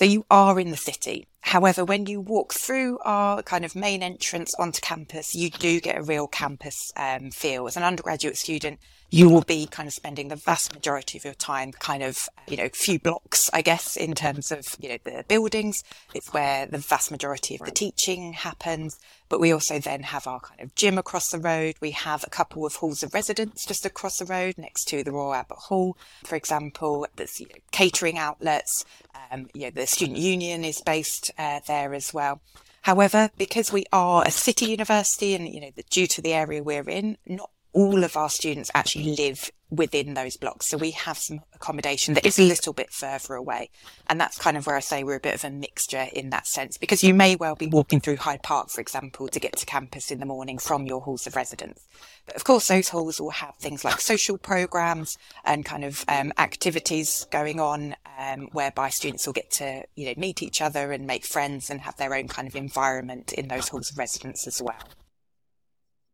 So 0.00 0.06
you 0.06 0.24
are 0.30 0.58
in 0.58 0.70
the 0.70 0.78
city. 0.78 1.28
However, 1.42 1.84
when 1.84 2.06
you 2.06 2.22
walk 2.22 2.54
through 2.54 3.00
our 3.04 3.42
kind 3.42 3.66
of 3.66 3.76
main 3.76 4.02
entrance 4.02 4.54
onto 4.58 4.80
campus, 4.80 5.34
you 5.34 5.50
do 5.50 5.78
get 5.78 5.98
a 5.98 6.02
real 6.02 6.26
campus 6.26 6.90
um, 6.96 7.30
feel. 7.30 7.66
As 7.66 7.76
an 7.76 7.82
undergraduate 7.82 8.38
student, 8.38 8.78
you 9.10 9.28
will 9.28 9.42
be 9.42 9.66
kind 9.66 9.88
of 9.88 9.92
spending 9.92 10.28
the 10.28 10.36
vast 10.36 10.72
majority 10.72 11.18
of 11.18 11.24
your 11.24 11.34
time 11.34 11.72
kind 11.72 12.02
of, 12.02 12.28
you 12.46 12.56
know, 12.56 12.68
few 12.72 12.98
blocks, 12.98 13.50
I 13.52 13.60
guess, 13.60 13.96
in 13.96 14.14
terms 14.14 14.52
of, 14.52 14.64
you 14.78 14.90
know, 14.90 14.98
the 15.02 15.24
buildings. 15.26 15.82
It's 16.14 16.32
where 16.32 16.66
the 16.66 16.78
vast 16.78 17.10
majority 17.10 17.56
of 17.56 17.66
the 17.66 17.72
teaching 17.72 18.32
happens. 18.32 18.98
But 19.28 19.40
we 19.40 19.52
also 19.52 19.78
then 19.78 20.04
have 20.04 20.26
our 20.26 20.40
kind 20.40 20.60
of 20.60 20.74
gym 20.74 20.96
across 20.96 21.30
the 21.30 21.38
road. 21.38 21.74
We 21.80 21.90
have 21.92 22.24
a 22.24 22.30
couple 22.30 22.64
of 22.64 22.76
halls 22.76 23.02
of 23.02 23.12
residence 23.14 23.64
just 23.64 23.84
across 23.84 24.18
the 24.18 24.24
road 24.24 24.54
next 24.58 24.84
to 24.86 25.02
the 25.02 25.12
Royal 25.12 25.34
Albert 25.34 25.58
Hall, 25.58 25.96
for 26.24 26.36
example. 26.36 27.06
There's 27.16 27.40
you 27.40 27.46
know, 27.46 27.60
catering 27.72 28.18
outlets. 28.18 28.84
Um, 29.30 29.48
you 29.54 29.62
know, 29.62 29.70
the 29.70 29.86
student 29.86 30.18
union 30.18 30.64
is 30.64 30.82
based 30.82 31.32
uh, 31.36 31.60
there 31.66 31.94
as 31.94 32.14
well. 32.14 32.40
However, 32.82 33.30
because 33.36 33.72
we 33.72 33.84
are 33.92 34.24
a 34.24 34.30
city 34.30 34.66
university 34.66 35.34
and, 35.34 35.48
you 35.48 35.60
know, 35.60 35.70
due 35.90 36.06
to 36.06 36.22
the 36.22 36.32
area 36.32 36.62
we're 36.62 36.88
in, 36.88 37.18
not 37.26 37.50
all 37.72 38.04
of 38.04 38.16
our 38.16 38.28
students 38.28 38.70
actually 38.74 39.14
live 39.16 39.50
within 39.70 40.14
those 40.14 40.36
blocks. 40.36 40.66
So 40.66 40.76
we 40.76 40.90
have 40.90 41.16
some 41.16 41.40
accommodation 41.54 42.14
that 42.14 42.26
is 42.26 42.40
a 42.40 42.42
little 42.42 42.72
bit 42.72 42.90
further 42.90 43.34
away. 43.34 43.70
And 44.08 44.20
that's 44.20 44.36
kind 44.36 44.56
of 44.56 44.66
where 44.66 44.74
I 44.74 44.80
say 44.80 45.04
we're 45.04 45.14
a 45.14 45.20
bit 45.20 45.36
of 45.36 45.44
a 45.44 45.50
mixture 45.50 46.08
in 46.12 46.30
that 46.30 46.48
sense, 46.48 46.76
because 46.76 47.04
you 47.04 47.14
may 47.14 47.36
well 47.36 47.54
be 47.54 47.68
walking 47.68 48.00
through 48.00 48.16
Hyde 48.16 48.42
Park, 48.42 48.70
for 48.70 48.80
example, 48.80 49.28
to 49.28 49.38
get 49.38 49.56
to 49.56 49.66
campus 49.66 50.10
in 50.10 50.18
the 50.18 50.26
morning 50.26 50.58
from 50.58 50.86
your 50.86 51.00
halls 51.00 51.26
of 51.28 51.36
residence. 51.36 51.86
But 52.26 52.34
of 52.34 52.42
course, 52.42 52.66
those 52.66 52.88
halls 52.88 53.20
will 53.20 53.30
have 53.30 53.54
things 53.56 53.84
like 53.84 54.00
social 54.00 54.38
programs 54.38 55.16
and 55.44 55.64
kind 55.64 55.84
of 55.84 56.04
um, 56.08 56.32
activities 56.38 57.26
going 57.30 57.60
on, 57.60 57.94
um, 58.18 58.48
whereby 58.52 58.88
students 58.88 59.26
will 59.26 59.34
get 59.34 59.52
to, 59.52 59.84
you 59.94 60.06
know, 60.06 60.14
meet 60.16 60.42
each 60.42 60.60
other 60.60 60.90
and 60.90 61.06
make 61.06 61.24
friends 61.24 61.70
and 61.70 61.82
have 61.82 61.96
their 61.96 62.14
own 62.14 62.26
kind 62.26 62.48
of 62.48 62.56
environment 62.56 63.32
in 63.32 63.46
those 63.46 63.68
halls 63.68 63.90
of 63.90 63.98
residence 63.98 64.48
as 64.48 64.60
well. 64.60 64.82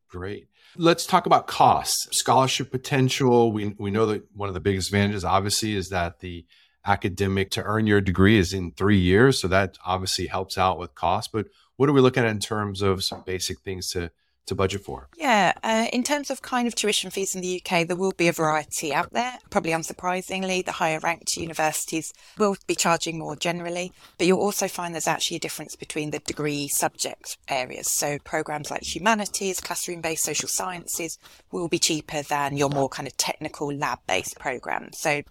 Great. 0.08 0.48
Let's 0.78 1.06
talk 1.06 1.26
about 1.26 1.46
costs, 1.46 2.08
scholarship 2.18 2.70
potential. 2.70 3.50
We, 3.52 3.74
we 3.78 3.90
know 3.90 4.06
that 4.06 4.24
one 4.34 4.48
of 4.48 4.54
the 4.54 4.60
biggest 4.60 4.88
advantages, 4.88 5.24
obviously, 5.24 5.74
is 5.74 5.88
that 5.88 6.20
the 6.20 6.44
academic 6.84 7.50
to 7.52 7.62
earn 7.62 7.86
your 7.86 8.00
degree 8.00 8.38
is 8.38 8.52
in 8.52 8.72
three 8.72 8.98
years. 8.98 9.40
So 9.40 9.48
that 9.48 9.78
obviously 9.84 10.26
helps 10.26 10.58
out 10.58 10.78
with 10.78 10.94
cost. 10.94 11.32
But 11.32 11.46
what 11.76 11.88
are 11.88 11.92
we 11.92 12.00
looking 12.00 12.24
at 12.24 12.30
in 12.30 12.40
terms 12.40 12.82
of 12.82 13.04
some 13.04 13.22
basic 13.26 13.60
things 13.60 13.90
to 13.90 14.10
to 14.46 14.54
budget 14.54 14.82
for? 14.82 15.08
Yeah, 15.16 15.52
uh, 15.62 15.86
in 15.92 16.02
terms 16.02 16.30
of 16.30 16.42
kind 16.42 16.66
of 16.66 16.74
tuition 16.74 17.10
fees 17.10 17.34
in 17.34 17.42
the 17.42 17.62
UK, 17.62 17.86
there 17.86 17.96
will 17.96 18.12
be 18.12 18.28
a 18.28 18.32
variety 18.32 18.94
out 18.94 19.12
there. 19.12 19.38
Probably 19.50 19.72
unsurprisingly, 19.72 20.64
the 20.64 20.72
higher 20.72 20.98
ranked 21.00 21.36
universities 21.36 22.12
will 22.38 22.56
be 22.66 22.74
charging 22.74 23.18
more 23.18 23.36
generally, 23.36 23.92
but 24.18 24.26
you'll 24.26 24.40
also 24.40 24.68
find 24.68 24.94
there's 24.94 25.06
actually 25.06 25.36
a 25.36 25.40
difference 25.40 25.76
between 25.76 26.10
the 26.10 26.18
degree 26.20 26.68
subject 26.68 27.38
areas. 27.48 27.88
So 27.90 28.18
programs 28.24 28.70
like 28.70 28.82
humanities, 28.82 29.60
classroom 29.60 30.00
based 30.00 30.24
social 30.24 30.48
sciences 30.48 31.18
will 31.52 31.68
be 31.68 31.78
cheaper 31.78 32.22
than 32.22 32.56
your 32.56 32.70
more 32.70 32.88
kind 32.88 33.06
of 33.06 33.16
technical 33.16 33.72
lab 33.72 33.98
based 34.06 34.38
programs. 34.38 34.98
So 34.98 35.22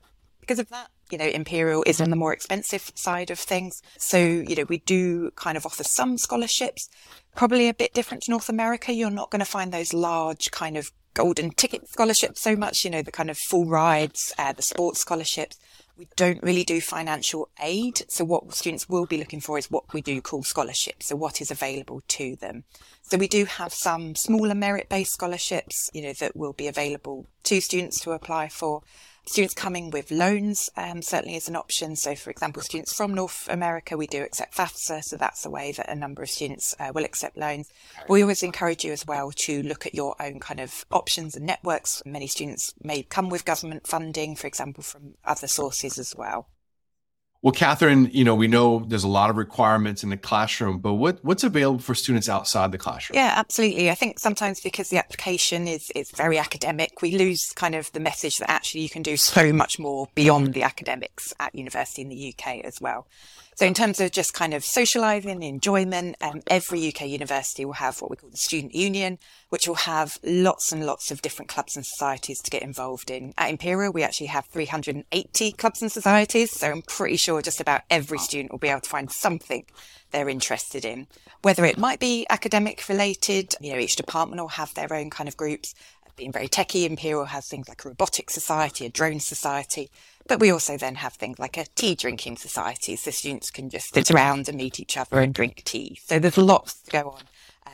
because 0.41 0.59
of 0.59 0.69
that, 0.69 0.89
you 1.11 1.17
know, 1.17 1.25
Imperial 1.25 1.83
is 1.85 2.01
on 2.01 2.09
the 2.09 2.15
more 2.15 2.33
expensive 2.33 2.91
side 2.95 3.31
of 3.31 3.39
things. 3.39 3.81
So, 3.97 4.17
you 4.17 4.55
know, 4.55 4.65
we 4.67 4.79
do 4.79 5.31
kind 5.31 5.57
of 5.57 5.65
offer 5.65 5.83
some 5.83 6.17
scholarships, 6.17 6.89
probably 7.35 7.69
a 7.69 7.73
bit 7.73 7.93
different 7.93 8.23
to 8.23 8.31
North 8.31 8.49
America. 8.49 8.93
You're 8.93 9.09
not 9.09 9.31
going 9.31 9.39
to 9.39 9.45
find 9.45 9.71
those 9.71 9.93
large 9.93 10.51
kind 10.51 10.77
of 10.77 10.91
golden 11.13 11.49
ticket 11.49 11.87
scholarships 11.87 12.41
so 12.41 12.55
much, 12.55 12.83
you 12.83 12.91
know, 12.91 13.01
the 13.01 13.11
kind 13.11 13.29
of 13.29 13.37
full 13.37 13.65
rides, 13.65 14.33
uh, 14.37 14.53
the 14.53 14.61
sports 14.61 14.99
scholarships. 14.99 15.57
We 15.97 16.09
don't 16.17 16.43
really 16.43 16.65
do 16.65 16.81
financial 16.81 17.49
aid. 17.61 18.03
So 18.09 18.25
what 18.25 18.53
students 18.53 18.89
will 18.89 19.05
be 19.05 19.17
looking 19.17 19.39
for 19.39 19.57
is 19.57 19.71
what 19.71 19.93
we 19.93 20.01
do 20.01 20.21
call 20.21 20.43
scholarships. 20.43 21.07
So 21.07 21.15
what 21.15 21.39
is 21.39 21.51
available 21.51 22.01
to 22.09 22.35
them. 22.35 22.65
So 23.01 23.17
we 23.17 23.29
do 23.29 23.45
have 23.45 23.73
some 23.73 24.13
smaller 24.15 24.55
merit 24.55 24.89
based 24.89 25.13
scholarships, 25.13 25.89
you 25.93 26.01
know, 26.01 26.13
that 26.13 26.35
will 26.35 26.51
be 26.51 26.67
available 26.67 27.27
to 27.43 27.61
students 27.61 28.01
to 28.01 28.11
apply 28.11 28.49
for. 28.49 28.83
Students 29.27 29.55
coming 29.55 29.89
with 29.89 30.11
loans 30.11 30.69
um, 30.77 31.01
certainly 31.01 31.35
is 31.35 31.47
an 31.47 31.55
option. 31.55 31.95
So, 31.95 32.13
for 32.15 32.29
example, 32.29 32.61
students 32.61 32.93
from 32.93 33.15
North 33.15 33.47
America, 33.49 33.97
we 33.97 34.05
do 34.05 34.21
accept 34.21 34.55
FAFSA, 34.55 35.03
so 35.03 35.17
that's 35.17 35.45
a 35.45 35.49
way 35.49 35.71
that 35.71 35.89
a 35.89 35.95
number 35.95 36.21
of 36.21 36.29
students 36.29 36.75
uh, 36.79 36.91
will 36.93 37.03
accept 37.03 37.35
loans. 37.35 37.69
We 38.07 38.21
always 38.21 38.43
encourage 38.43 38.85
you 38.85 38.91
as 38.91 39.07
well 39.07 39.31
to 39.31 39.63
look 39.63 39.87
at 39.87 39.95
your 39.95 40.15
own 40.19 40.39
kind 40.39 40.59
of 40.59 40.85
options 40.91 41.35
and 41.35 41.45
networks. 41.45 42.03
Many 42.05 42.27
students 42.27 42.75
may 42.83 43.01
come 43.01 43.29
with 43.29 43.45
government 43.45 43.87
funding, 43.87 44.35
for 44.35 44.45
example, 44.45 44.83
from 44.83 45.15
other 45.25 45.47
sources 45.47 45.97
as 45.97 46.15
well. 46.15 46.47
Well, 47.45 47.51
Catherine, 47.51 48.09
you 48.11 48.23
know, 48.23 48.33
we 48.33 48.47
know 48.47 48.79
there's 48.87 49.03
a 49.03 49.07
lot 49.07 49.29
of 49.29 49.37
requirements 49.37 50.01
in 50.01 50.09
the 50.09 50.17
classroom, 50.17 50.79
but 50.79 50.95
what, 50.95 51.23
what's 51.23 51.43
available 51.43 51.77
for 51.77 51.93
students 51.93 52.27
outside 52.27 52.71
the 52.71 52.79
classroom? 52.79 53.17
Yeah, 53.17 53.35
absolutely. 53.37 53.91
I 53.91 53.93
think 53.93 54.17
sometimes 54.17 54.61
because 54.61 54.89
the 54.89 54.97
application 54.97 55.67
is, 55.67 55.91
is 55.95 56.09
very 56.09 56.39
academic, 56.39 57.03
we 57.03 57.15
lose 57.15 57.51
kind 57.51 57.75
of 57.75 57.91
the 57.91 57.99
message 57.99 58.39
that 58.39 58.49
actually 58.49 58.81
you 58.81 58.89
can 58.89 59.03
do 59.03 59.15
so 59.15 59.53
much 59.53 59.77
more 59.77 60.07
beyond 60.15 60.55
the 60.55 60.63
academics 60.63 61.35
at 61.39 61.53
university 61.53 62.01
in 62.01 62.09
the 62.09 62.33
UK 62.35 62.65
as 62.65 62.81
well. 62.81 63.05
So 63.55 63.65
in 63.65 63.73
terms 63.73 64.01
of 64.01 64.11
just 64.11 64.33
kind 64.33 64.53
of 64.53 64.65
socializing, 64.65 65.41
enjoyment, 65.41 66.17
um, 66.19 66.41
every 66.47 66.89
UK 66.89 67.07
university 67.07 67.63
will 67.63 67.73
have 67.73 68.01
what 68.01 68.11
we 68.11 68.17
call 68.17 68.29
the 68.29 68.35
student 68.35 68.75
union, 68.75 69.17
which 69.47 69.65
will 69.65 69.75
have 69.75 70.19
lots 70.23 70.73
and 70.73 70.85
lots 70.85 71.09
of 71.09 71.21
different 71.21 71.47
clubs 71.47 71.77
and 71.77 71.85
societies 71.85 72.41
to 72.41 72.51
get 72.51 72.63
involved 72.63 73.09
in. 73.09 73.33
At 73.37 73.49
Imperial, 73.49 73.93
we 73.93 74.03
actually 74.03 74.27
have 74.27 74.45
380 74.47 75.53
clubs 75.53 75.81
and 75.81 75.89
societies. 75.89 76.51
So 76.51 76.69
I'm 76.69 76.81
pretty 76.81 77.15
sure 77.15 77.41
just 77.41 77.61
about 77.61 77.83
every 77.89 78.17
student 78.17 78.51
will 78.51 78.59
be 78.59 78.67
able 78.67 78.81
to 78.81 78.89
find 78.89 79.09
something 79.09 79.65
they're 80.11 80.27
interested 80.27 80.83
in, 80.83 81.07
whether 81.41 81.63
it 81.63 81.77
might 81.77 82.01
be 82.01 82.27
academic 82.29 82.89
related. 82.89 83.55
You 83.61 83.71
know, 83.71 83.79
each 83.79 83.95
department 83.95 84.41
will 84.41 84.49
have 84.49 84.73
their 84.73 84.93
own 84.93 85.09
kind 85.09 85.29
of 85.29 85.37
groups. 85.37 85.73
Being 86.17 86.33
very 86.33 86.47
techie, 86.47 86.89
Imperial 86.89 87.25
has 87.25 87.47
things 87.47 87.67
like 87.67 87.83
a 87.83 87.89
robotics 87.89 88.33
society, 88.33 88.85
a 88.85 88.89
drone 88.89 89.19
society. 89.19 89.91
But 90.27 90.39
we 90.39 90.51
also 90.51 90.77
then 90.77 90.95
have 90.95 91.13
things 91.13 91.37
like 91.37 91.57
a 91.57 91.65
tea 91.75 91.95
drinking 91.95 92.37
society, 92.37 92.95
so 92.95 93.11
students 93.11 93.51
can 93.51 93.69
just 93.69 93.93
sit 93.93 94.09
around 94.09 94.49
and 94.49 94.57
meet 94.57 94.79
each 94.79 94.97
other 94.97 95.19
and 95.19 95.33
drink 95.33 95.63
tea. 95.65 95.99
So 96.05 96.17
there's 96.17 96.37
lots 96.37 96.81
to 96.81 96.91
go 96.91 97.09
on. 97.11 97.21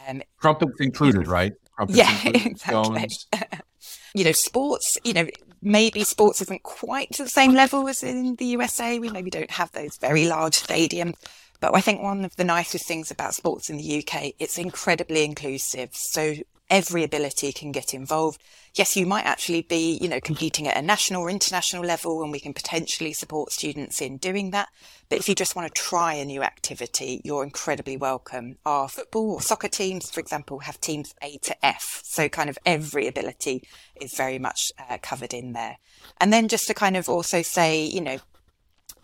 Um, 0.07 0.21
Crumpets 0.37 0.79
included, 0.79 1.27
right? 1.27 1.53
Crumpets 1.75 1.97
yeah, 1.97 2.11
included, 2.25 2.45
exactly. 2.51 3.07
you 4.13 4.25
know, 4.25 4.31
sports, 4.33 4.97
you 5.03 5.13
know, 5.13 5.27
maybe 5.61 6.03
sports 6.03 6.41
isn't 6.41 6.63
quite 6.63 7.11
to 7.13 7.23
the 7.23 7.29
same 7.29 7.53
level 7.53 7.87
as 7.87 8.03
in 8.03 8.35
the 8.35 8.45
USA. 8.45 8.99
We 8.99 9.09
maybe 9.09 9.29
don't 9.29 9.51
have 9.51 9.71
those 9.71 9.97
very 9.97 10.27
large 10.27 10.55
stadiums. 10.55 11.15
But 11.61 11.75
I 11.75 11.81
think 11.81 12.01
one 12.01 12.25
of 12.25 12.35
the 12.35 12.43
nicest 12.43 12.87
things 12.87 13.11
about 13.11 13.35
sports 13.35 13.69
in 13.69 13.77
the 13.77 13.99
UK, 13.99 14.33
it's 14.39 14.57
incredibly 14.57 15.23
inclusive. 15.23 15.89
So 15.93 16.35
every 16.71 17.03
ability 17.03 17.51
can 17.51 17.71
get 17.71 17.93
involved. 17.93 18.41
Yes, 18.73 18.95
you 18.95 19.05
might 19.05 19.25
actually 19.25 19.61
be, 19.61 19.99
you 20.01 20.07
know, 20.07 20.21
competing 20.21 20.67
at 20.67 20.77
a 20.77 20.81
national 20.81 21.23
or 21.23 21.29
international 21.29 21.83
level 21.83 22.23
and 22.23 22.31
we 22.31 22.39
can 22.39 22.53
potentially 22.53 23.11
support 23.11 23.51
students 23.51 24.01
in 24.01 24.17
doing 24.17 24.51
that. 24.51 24.69
But 25.09 25.19
if 25.19 25.27
you 25.27 25.35
just 25.35 25.53
want 25.53 25.67
to 25.67 25.81
try 25.81 26.13
a 26.13 26.23
new 26.23 26.41
activity, 26.41 27.21
you're 27.25 27.43
incredibly 27.43 27.97
welcome. 27.97 28.55
Our 28.65 28.87
football 28.87 29.31
or 29.31 29.41
soccer 29.41 29.67
teams, 29.67 30.09
for 30.09 30.21
example, 30.21 30.59
have 30.59 30.79
teams 30.79 31.13
A 31.21 31.37
to 31.39 31.65
F. 31.65 32.01
So 32.05 32.29
kind 32.29 32.49
of 32.49 32.57
every 32.65 33.05
ability 33.05 33.63
is 33.99 34.15
very 34.15 34.39
much 34.39 34.71
uh, 34.89 34.97
covered 35.01 35.33
in 35.33 35.51
there. 35.51 35.77
And 36.21 36.31
then 36.31 36.47
just 36.47 36.67
to 36.67 36.73
kind 36.73 36.95
of 36.95 37.09
also 37.09 37.41
say, 37.41 37.83
you 37.83 37.99
know, 37.99 38.19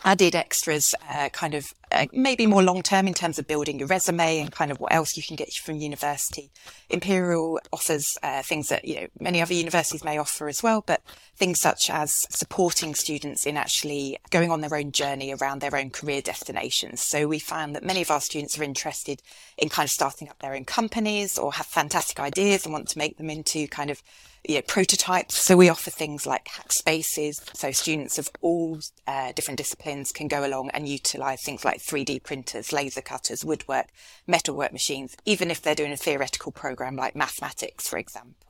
added 0.08 0.36
extras, 0.36 0.96
uh, 1.10 1.28
kind 1.34 1.54
of 1.54 1.74
uh, 1.92 2.06
maybe 2.14 2.48
more 2.48 2.64
long 2.64 2.82
term 2.82 3.10
in 3.10 3.14
terms 3.14 3.38
of 3.38 3.46
building 3.46 3.78
your 3.78 3.90
resume 3.90 4.40
and 4.40 4.54
kind 4.54 4.72
of 4.72 4.80
what 4.80 4.94
else 4.94 5.18
you 5.18 5.22
can 5.22 5.36
get 5.36 5.52
from 5.52 5.76
university. 5.76 6.50
Imperial 6.90 7.60
offers 7.74 8.18
uh, 8.24 8.42
things 8.42 8.70
that 8.70 8.86
you 8.86 8.96
know 8.96 9.08
many 9.20 9.42
other 9.42 9.54
universities 9.54 10.06
may 10.06 10.18
offer 10.18 10.48
as 10.48 10.64
well, 10.64 10.82
but 10.88 11.02
things 11.36 11.60
such 11.60 11.90
as 11.90 12.26
supporting 12.34 12.96
students 12.96 13.46
in 13.46 13.58
actually 13.58 14.18
going 14.30 14.50
on 14.50 14.62
their 14.62 14.76
own 14.76 14.94
journey 14.94 15.34
around 15.34 15.60
their 15.60 15.76
own 15.76 15.90
career 15.90 16.22
destinations. 16.22 17.04
So 17.04 17.28
we 17.28 17.40
found 17.40 17.76
that 17.76 17.84
many 17.84 18.02
of 18.02 18.10
our 18.10 18.22
students 18.22 18.58
are 18.58 18.64
interested 18.64 19.22
in 19.58 19.68
kind 19.68 19.88
of 19.88 19.92
starting 19.92 20.30
up 20.30 20.40
their 20.40 20.56
own 20.56 20.64
companies 20.64 21.38
or 21.38 21.52
have 21.52 21.66
fantastic 21.66 22.18
ideas 22.18 22.64
and 22.64 22.72
want 22.72 22.88
to 22.88 22.98
make 22.98 23.18
them 23.18 23.30
into 23.30 23.68
kind 23.68 23.90
of 23.90 24.02
you 24.48 24.56
know, 24.56 24.62
prototypes. 24.62 25.38
So 25.38 25.58
we 25.58 25.70
offer 25.70 25.92
things 25.92 26.26
like 26.26 26.48
hack 26.48 26.72
spaces. 26.72 27.42
So 27.54 27.72
students 27.72 28.18
of 28.18 28.30
all 28.42 28.80
uh, 29.06 29.34
different 29.34 29.58
disciplines 29.58 30.12
can 30.12 30.28
go 30.28 30.46
along 30.46 30.70
and 30.70 30.88
utilize 30.88 31.42
things 31.42 31.66
like 31.66 31.80
3D 31.80 32.24
printers, 32.24 32.72
laser 32.72 33.02
cutters, 33.02 33.44
woodwork, 33.44 33.88
metalwork 34.26 34.72
machines, 34.72 35.16
even 35.26 35.52
if 35.52 35.62
they're 35.62 35.76
doing 35.76 35.92
a 35.92 35.98
theoretical 35.98 36.52
program 36.52 36.96
like 36.96 37.16
mathematics, 37.16 37.88
for 37.88 37.98
example. 38.00 38.47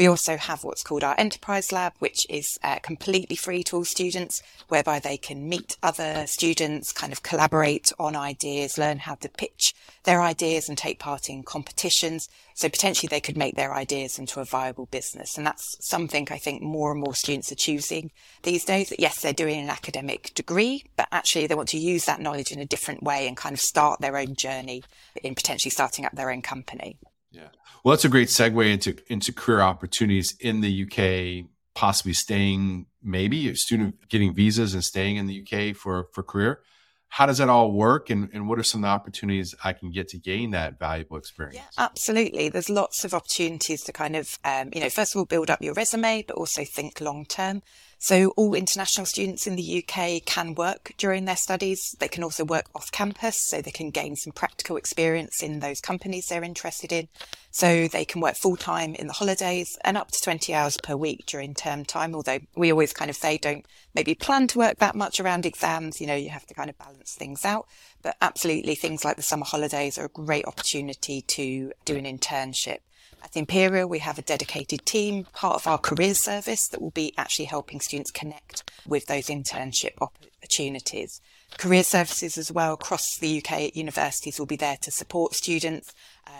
We 0.00 0.08
also 0.08 0.38
have 0.38 0.64
what's 0.64 0.82
called 0.82 1.04
our 1.04 1.14
Enterprise 1.18 1.72
Lab, 1.72 1.92
which 1.98 2.26
is 2.30 2.58
uh, 2.62 2.78
completely 2.78 3.36
free 3.36 3.62
to 3.64 3.76
all 3.76 3.84
students, 3.84 4.42
whereby 4.68 4.98
they 4.98 5.18
can 5.18 5.46
meet 5.46 5.76
other 5.82 6.26
students, 6.26 6.90
kind 6.90 7.12
of 7.12 7.22
collaborate 7.22 7.92
on 7.98 8.16
ideas, 8.16 8.78
learn 8.78 9.00
how 9.00 9.16
to 9.16 9.28
pitch 9.28 9.74
their 10.04 10.22
ideas 10.22 10.70
and 10.70 10.78
take 10.78 10.98
part 10.98 11.28
in 11.28 11.42
competitions. 11.42 12.30
So 12.54 12.70
potentially 12.70 13.08
they 13.08 13.20
could 13.20 13.36
make 13.36 13.56
their 13.56 13.74
ideas 13.74 14.18
into 14.18 14.40
a 14.40 14.46
viable 14.46 14.86
business. 14.86 15.36
And 15.36 15.46
that's 15.46 15.76
something 15.86 16.28
I 16.30 16.38
think 16.38 16.62
more 16.62 16.92
and 16.92 17.00
more 17.02 17.14
students 17.14 17.52
are 17.52 17.56
choosing 17.56 18.10
these 18.42 18.64
days. 18.64 18.94
Yes, 18.98 19.20
they're 19.20 19.34
doing 19.34 19.60
an 19.60 19.68
academic 19.68 20.32
degree, 20.32 20.82
but 20.96 21.08
actually 21.12 21.46
they 21.46 21.54
want 21.54 21.68
to 21.68 21.78
use 21.78 22.06
that 22.06 22.22
knowledge 22.22 22.52
in 22.52 22.58
a 22.58 22.64
different 22.64 23.02
way 23.02 23.28
and 23.28 23.36
kind 23.36 23.52
of 23.52 23.60
start 23.60 24.00
their 24.00 24.16
own 24.16 24.34
journey 24.34 24.82
in 25.22 25.34
potentially 25.34 25.70
starting 25.70 26.06
up 26.06 26.12
their 26.12 26.30
own 26.30 26.40
company. 26.40 26.96
Yeah. 27.30 27.48
Well, 27.84 27.92
that's 27.92 28.04
a 28.04 28.08
great 28.08 28.28
segue 28.28 28.72
into 28.72 28.96
into 29.08 29.32
career 29.32 29.60
opportunities 29.60 30.36
in 30.40 30.60
the 30.60 30.84
UK, 30.84 31.48
possibly 31.74 32.12
staying, 32.12 32.86
maybe 33.02 33.48
a 33.48 33.56
student 33.56 34.08
getting 34.08 34.34
visas 34.34 34.74
and 34.74 34.84
staying 34.84 35.16
in 35.16 35.26
the 35.26 35.42
UK 35.42 35.76
for 35.76 36.08
for 36.12 36.22
career. 36.22 36.60
How 37.08 37.26
does 37.26 37.38
that 37.38 37.48
all 37.48 37.72
work, 37.72 38.08
and, 38.08 38.28
and 38.32 38.48
what 38.48 38.60
are 38.60 38.62
some 38.62 38.84
of 38.84 38.88
the 38.88 38.92
opportunities 38.92 39.52
I 39.64 39.72
can 39.72 39.90
get 39.90 40.06
to 40.08 40.18
gain 40.18 40.52
that 40.52 40.78
valuable 40.78 41.16
experience? 41.16 41.56
Yeah, 41.56 41.84
absolutely. 41.86 42.50
There's 42.50 42.70
lots 42.70 43.04
of 43.04 43.12
opportunities 43.14 43.82
to 43.82 43.92
kind 43.92 44.14
of, 44.14 44.38
um, 44.44 44.70
you 44.72 44.80
know, 44.80 44.88
first 44.90 45.16
of 45.16 45.18
all, 45.18 45.24
build 45.24 45.50
up 45.50 45.60
your 45.60 45.74
resume, 45.74 46.22
but 46.22 46.36
also 46.36 46.64
think 46.64 47.00
long 47.00 47.26
term. 47.26 47.62
So 48.02 48.30
all 48.30 48.54
international 48.54 49.04
students 49.04 49.46
in 49.46 49.56
the 49.56 49.84
UK 49.84 50.24
can 50.24 50.54
work 50.54 50.92
during 50.96 51.26
their 51.26 51.36
studies. 51.36 51.94
They 52.00 52.08
can 52.08 52.24
also 52.24 52.46
work 52.46 52.64
off 52.74 52.90
campus, 52.90 53.36
so 53.36 53.60
they 53.60 53.70
can 53.70 53.90
gain 53.90 54.16
some 54.16 54.32
practical 54.32 54.78
experience 54.78 55.42
in 55.42 55.60
those 55.60 55.82
companies 55.82 56.26
they're 56.26 56.42
interested 56.42 56.92
in. 56.92 57.08
So 57.50 57.88
they 57.88 58.06
can 58.06 58.22
work 58.22 58.36
full 58.36 58.56
time 58.56 58.94
in 58.94 59.06
the 59.06 59.12
holidays 59.12 59.76
and 59.84 59.98
up 59.98 60.12
to 60.12 60.22
20 60.22 60.54
hours 60.54 60.78
per 60.82 60.96
week 60.96 61.26
during 61.26 61.52
term 61.52 61.84
time. 61.84 62.14
Although 62.14 62.38
we 62.56 62.72
always 62.72 62.94
kind 62.94 63.10
of 63.10 63.16
say 63.16 63.36
don't 63.36 63.66
maybe 63.94 64.14
plan 64.14 64.46
to 64.46 64.58
work 64.58 64.78
that 64.78 64.94
much 64.94 65.20
around 65.20 65.44
exams. 65.44 66.00
You 66.00 66.06
know, 66.06 66.16
you 66.16 66.30
have 66.30 66.46
to 66.46 66.54
kind 66.54 66.70
of 66.70 66.78
balance 66.78 67.14
things 67.14 67.44
out. 67.44 67.66
But 68.02 68.16
absolutely 68.20 68.74
things 68.74 69.04
like 69.04 69.16
the 69.16 69.22
summer 69.22 69.44
holidays 69.44 69.98
are 69.98 70.06
a 70.06 70.08
great 70.08 70.46
opportunity 70.46 71.22
to 71.22 71.72
do 71.84 71.96
an 71.96 72.04
internship. 72.04 72.78
At 73.22 73.36
Imperial, 73.36 73.88
we 73.88 73.98
have 73.98 74.18
a 74.18 74.22
dedicated 74.22 74.86
team, 74.86 75.26
part 75.34 75.56
of 75.56 75.66
our 75.66 75.78
career 75.78 76.14
service, 76.14 76.66
that 76.68 76.80
will 76.80 76.90
be 76.90 77.12
actually 77.18 77.44
helping 77.44 77.80
students 77.80 78.10
connect 78.10 78.70
with 78.86 79.06
those 79.06 79.26
internship 79.26 79.92
opportunities. 80.00 81.20
Career 81.58 81.82
services 81.82 82.38
as 82.38 82.50
well 82.50 82.74
across 82.74 83.18
the 83.18 83.38
UK 83.38 83.52
at 83.52 83.76
universities 83.76 84.38
will 84.38 84.46
be 84.46 84.56
there 84.56 84.78
to 84.80 84.90
support 84.90 85.34
students. 85.34 85.92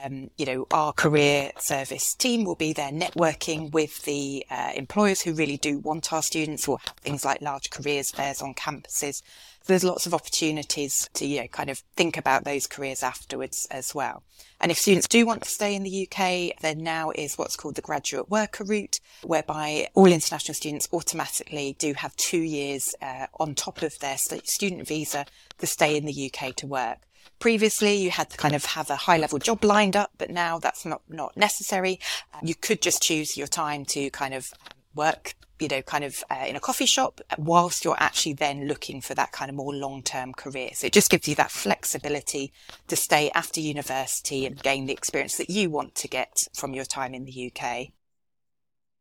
Um, 0.02 0.30
you 0.38 0.46
know, 0.46 0.66
our 0.70 0.92
career 0.92 1.50
service 1.58 2.14
team 2.14 2.44
will 2.44 2.54
be 2.54 2.72
there 2.72 2.92
networking 2.92 3.72
with 3.72 4.02
the 4.04 4.46
uh, 4.50 4.72
employers 4.74 5.20
who 5.20 5.34
really 5.34 5.58
do 5.58 5.78
want 5.80 6.12
our 6.12 6.22
students 6.22 6.66
or 6.66 6.78
have 6.78 6.96
things 6.96 7.24
like 7.24 7.42
large 7.42 7.70
careers 7.70 8.10
fairs 8.10 8.40
on 8.40 8.54
campuses 8.54 9.22
there's 9.66 9.84
lots 9.84 10.06
of 10.06 10.14
opportunities 10.14 11.08
to, 11.14 11.26
you 11.26 11.40
know, 11.40 11.48
kind 11.48 11.70
of 11.70 11.78
think 11.96 12.16
about 12.16 12.44
those 12.44 12.66
careers 12.66 13.02
afterwards 13.02 13.66
as 13.70 13.94
well. 13.94 14.22
And 14.60 14.70
if 14.70 14.78
students 14.78 15.08
do 15.08 15.24
want 15.24 15.42
to 15.42 15.48
stay 15.48 15.74
in 15.74 15.82
the 15.82 16.08
UK, 16.08 16.60
then 16.60 16.78
now 16.82 17.12
is 17.14 17.38
what's 17.38 17.56
called 17.56 17.76
the 17.76 17.82
graduate 17.82 18.28
worker 18.28 18.64
route, 18.64 19.00
whereby 19.22 19.88
all 19.94 20.06
international 20.06 20.54
students 20.54 20.88
automatically 20.92 21.76
do 21.78 21.94
have 21.94 22.16
two 22.16 22.40
years 22.40 22.94
uh, 23.00 23.26
on 23.38 23.54
top 23.54 23.82
of 23.82 23.98
their 24.00 24.16
student 24.18 24.86
visa 24.86 25.26
to 25.58 25.66
stay 25.66 25.96
in 25.96 26.04
the 26.04 26.32
UK 26.32 26.54
to 26.56 26.66
work. 26.66 26.98
Previously, 27.38 27.96
you 27.96 28.10
had 28.10 28.28
to 28.30 28.36
kind 28.36 28.54
of 28.54 28.64
have 28.66 28.90
a 28.90 28.96
high 28.96 29.16
level 29.16 29.38
job 29.38 29.64
lined 29.64 29.96
up, 29.96 30.10
but 30.18 30.30
now 30.30 30.58
that's 30.58 30.84
not, 30.84 31.00
not 31.08 31.36
necessary. 31.36 31.98
You 32.42 32.54
could 32.54 32.82
just 32.82 33.02
choose 33.02 33.36
your 33.36 33.46
time 33.46 33.86
to 33.86 34.10
kind 34.10 34.34
of 34.34 34.52
work 34.94 35.34
you 35.60 35.68
know, 35.68 35.82
kind 35.82 36.04
of 36.04 36.24
uh, 36.30 36.46
in 36.48 36.56
a 36.56 36.60
coffee 36.60 36.86
shop 36.86 37.20
whilst 37.38 37.84
you're 37.84 37.96
actually 37.98 38.32
then 38.32 38.66
looking 38.66 39.00
for 39.00 39.14
that 39.14 39.30
kind 39.30 39.50
of 39.50 39.54
more 39.54 39.74
long-term 39.74 40.32
career. 40.32 40.70
So 40.72 40.86
it 40.86 40.92
just 40.92 41.10
gives 41.10 41.28
you 41.28 41.34
that 41.34 41.50
flexibility 41.50 42.52
to 42.88 42.96
stay 42.96 43.30
after 43.34 43.60
university 43.60 44.46
and 44.46 44.60
gain 44.60 44.86
the 44.86 44.92
experience 44.92 45.36
that 45.36 45.50
you 45.50 45.70
want 45.70 45.94
to 45.96 46.08
get 46.08 46.44
from 46.54 46.74
your 46.74 46.86
time 46.86 47.14
in 47.14 47.24
the 47.26 47.52
UK. 47.54 47.88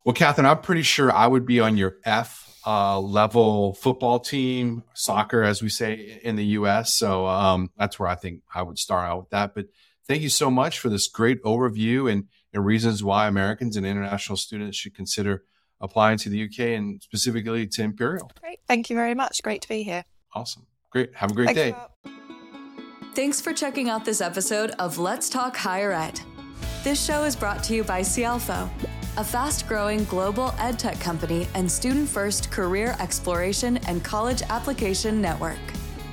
Well, 0.06 0.14
Catherine, 0.14 0.46
I'm 0.46 0.62
pretty 0.62 0.84
sure 0.84 1.12
I 1.12 1.28
would 1.28 1.46
be 1.46 1.60
on 1.60 1.78
your 1.78 1.98
F 2.04 2.46
uh, 2.66 3.00
level 3.00 3.74
football 3.74 4.20
team, 4.20 4.84
soccer, 4.94 5.44
as 5.44 5.62
we 5.62 5.70
say 5.70 6.20
in 6.24 6.36
the 6.36 6.46
US. 6.46 6.94
So 6.94 7.26
um, 7.26 7.72
that's 7.78 8.00
where 8.00 8.10
I 8.10 8.16
think 8.16 8.42
I 8.54 8.64
would 8.64 8.78
start 8.78 9.10
out 9.10 9.20
with 9.20 9.30
that. 9.30 9.56
But 9.56 9.68
thank 10.08 10.22
you 10.22 10.30
so 10.30 10.52
much 10.52 10.80
for 10.80 10.90
this 10.90 11.08
great 11.08 11.42
overview 11.44 12.12
and, 12.12 12.26
and 12.54 12.66
reasons 12.66 13.04
why 13.04 13.28
Americans 13.28 13.78
and 13.78 13.86
international 13.86 14.38
students 14.38 14.78
should 14.78 14.94
consider 14.96 15.44
applying 15.82 16.18
to 16.20 16.30
the 16.30 16.44
UK 16.44 16.78
and 16.78 17.02
specifically 17.02 17.68
to 17.68 17.84
Imperial. 17.84 18.32
Great. 18.42 18.60
Thank 18.68 18.90
you 18.90 18.96
very 18.96 19.16
much. 19.16 19.42
Great 19.44 19.62
to 19.62 19.70
be 19.70 19.84
here. 19.84 20.04
Awesome. 20.34 20.66
Great. 20.92 21.14
Have 21.16 21.32
a 21.32 21.34
great 21.34 21.56
Thanks 21.56 21.78
day. 21.78 22.12
Thanks 23.16 23.42
for 23.42 23.54
checking 23.54 23.90
out 23.90 24.06
this 24.06 24.22
episode 24.22 24.72
of 24.80 24.98
Let's 24.98 25.30
Talk 25.30 25.56
Higher 25.56 25.92
Ed. 25.92 26.22
This 26.84 27.04
show 27.04 27.24
is 27.24 27.36
brought 27.36 27.64
to 27.66 27.76
you 27.76 27.84
by 27.84 28.02
Cialfo, 28.02 28.70
a 29.18 29.24
fast 29.24 29.68
growing 29.68 30.06
global 30.06 30.50
edtech 30.52 31.00
company 31.02 31.48
and 31.54 31.70
student 31.70 32.08
first 32.08 32.52
career 32.52 32.96
exploration 33.00 33.78
and 33.88 34.04
college 34.04 34.42
application 34.44 35.22
network. 35.22 35.60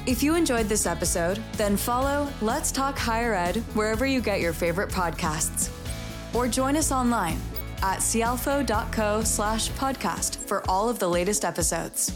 If 0.07 0.22
you 0.22 0.35
enjoyed 0.35 0.66
this 0.66 0.87
episode, 0.87 1.42
then 1.52 1.76
follow 1.76 2.29
Let's 2.40 2.72
Talk 2.72 2.98
Higher 2.98 3.35
Ed 3.35 3.57
wherever 3.74 4.07
you 4.07 4.20
get 4.20 4.40
your 4.40 4.52
favorite 4.52 4.90
podcasts. 4.90 5.70
Or 6.35 6.48
join 6.48 6.76
us 6.76 6.92
online 6.92 7.38
at 7.82 7.98
cialfo.co 7.98 9.22
slash 9.22 9.70
podcast 9.72 10.36
for 10.48 10.62
all 10.68 10.88
of 10.88 10.98
the 10.98 11.08
latest 11.08 11.44
episodes. 11.44 12.12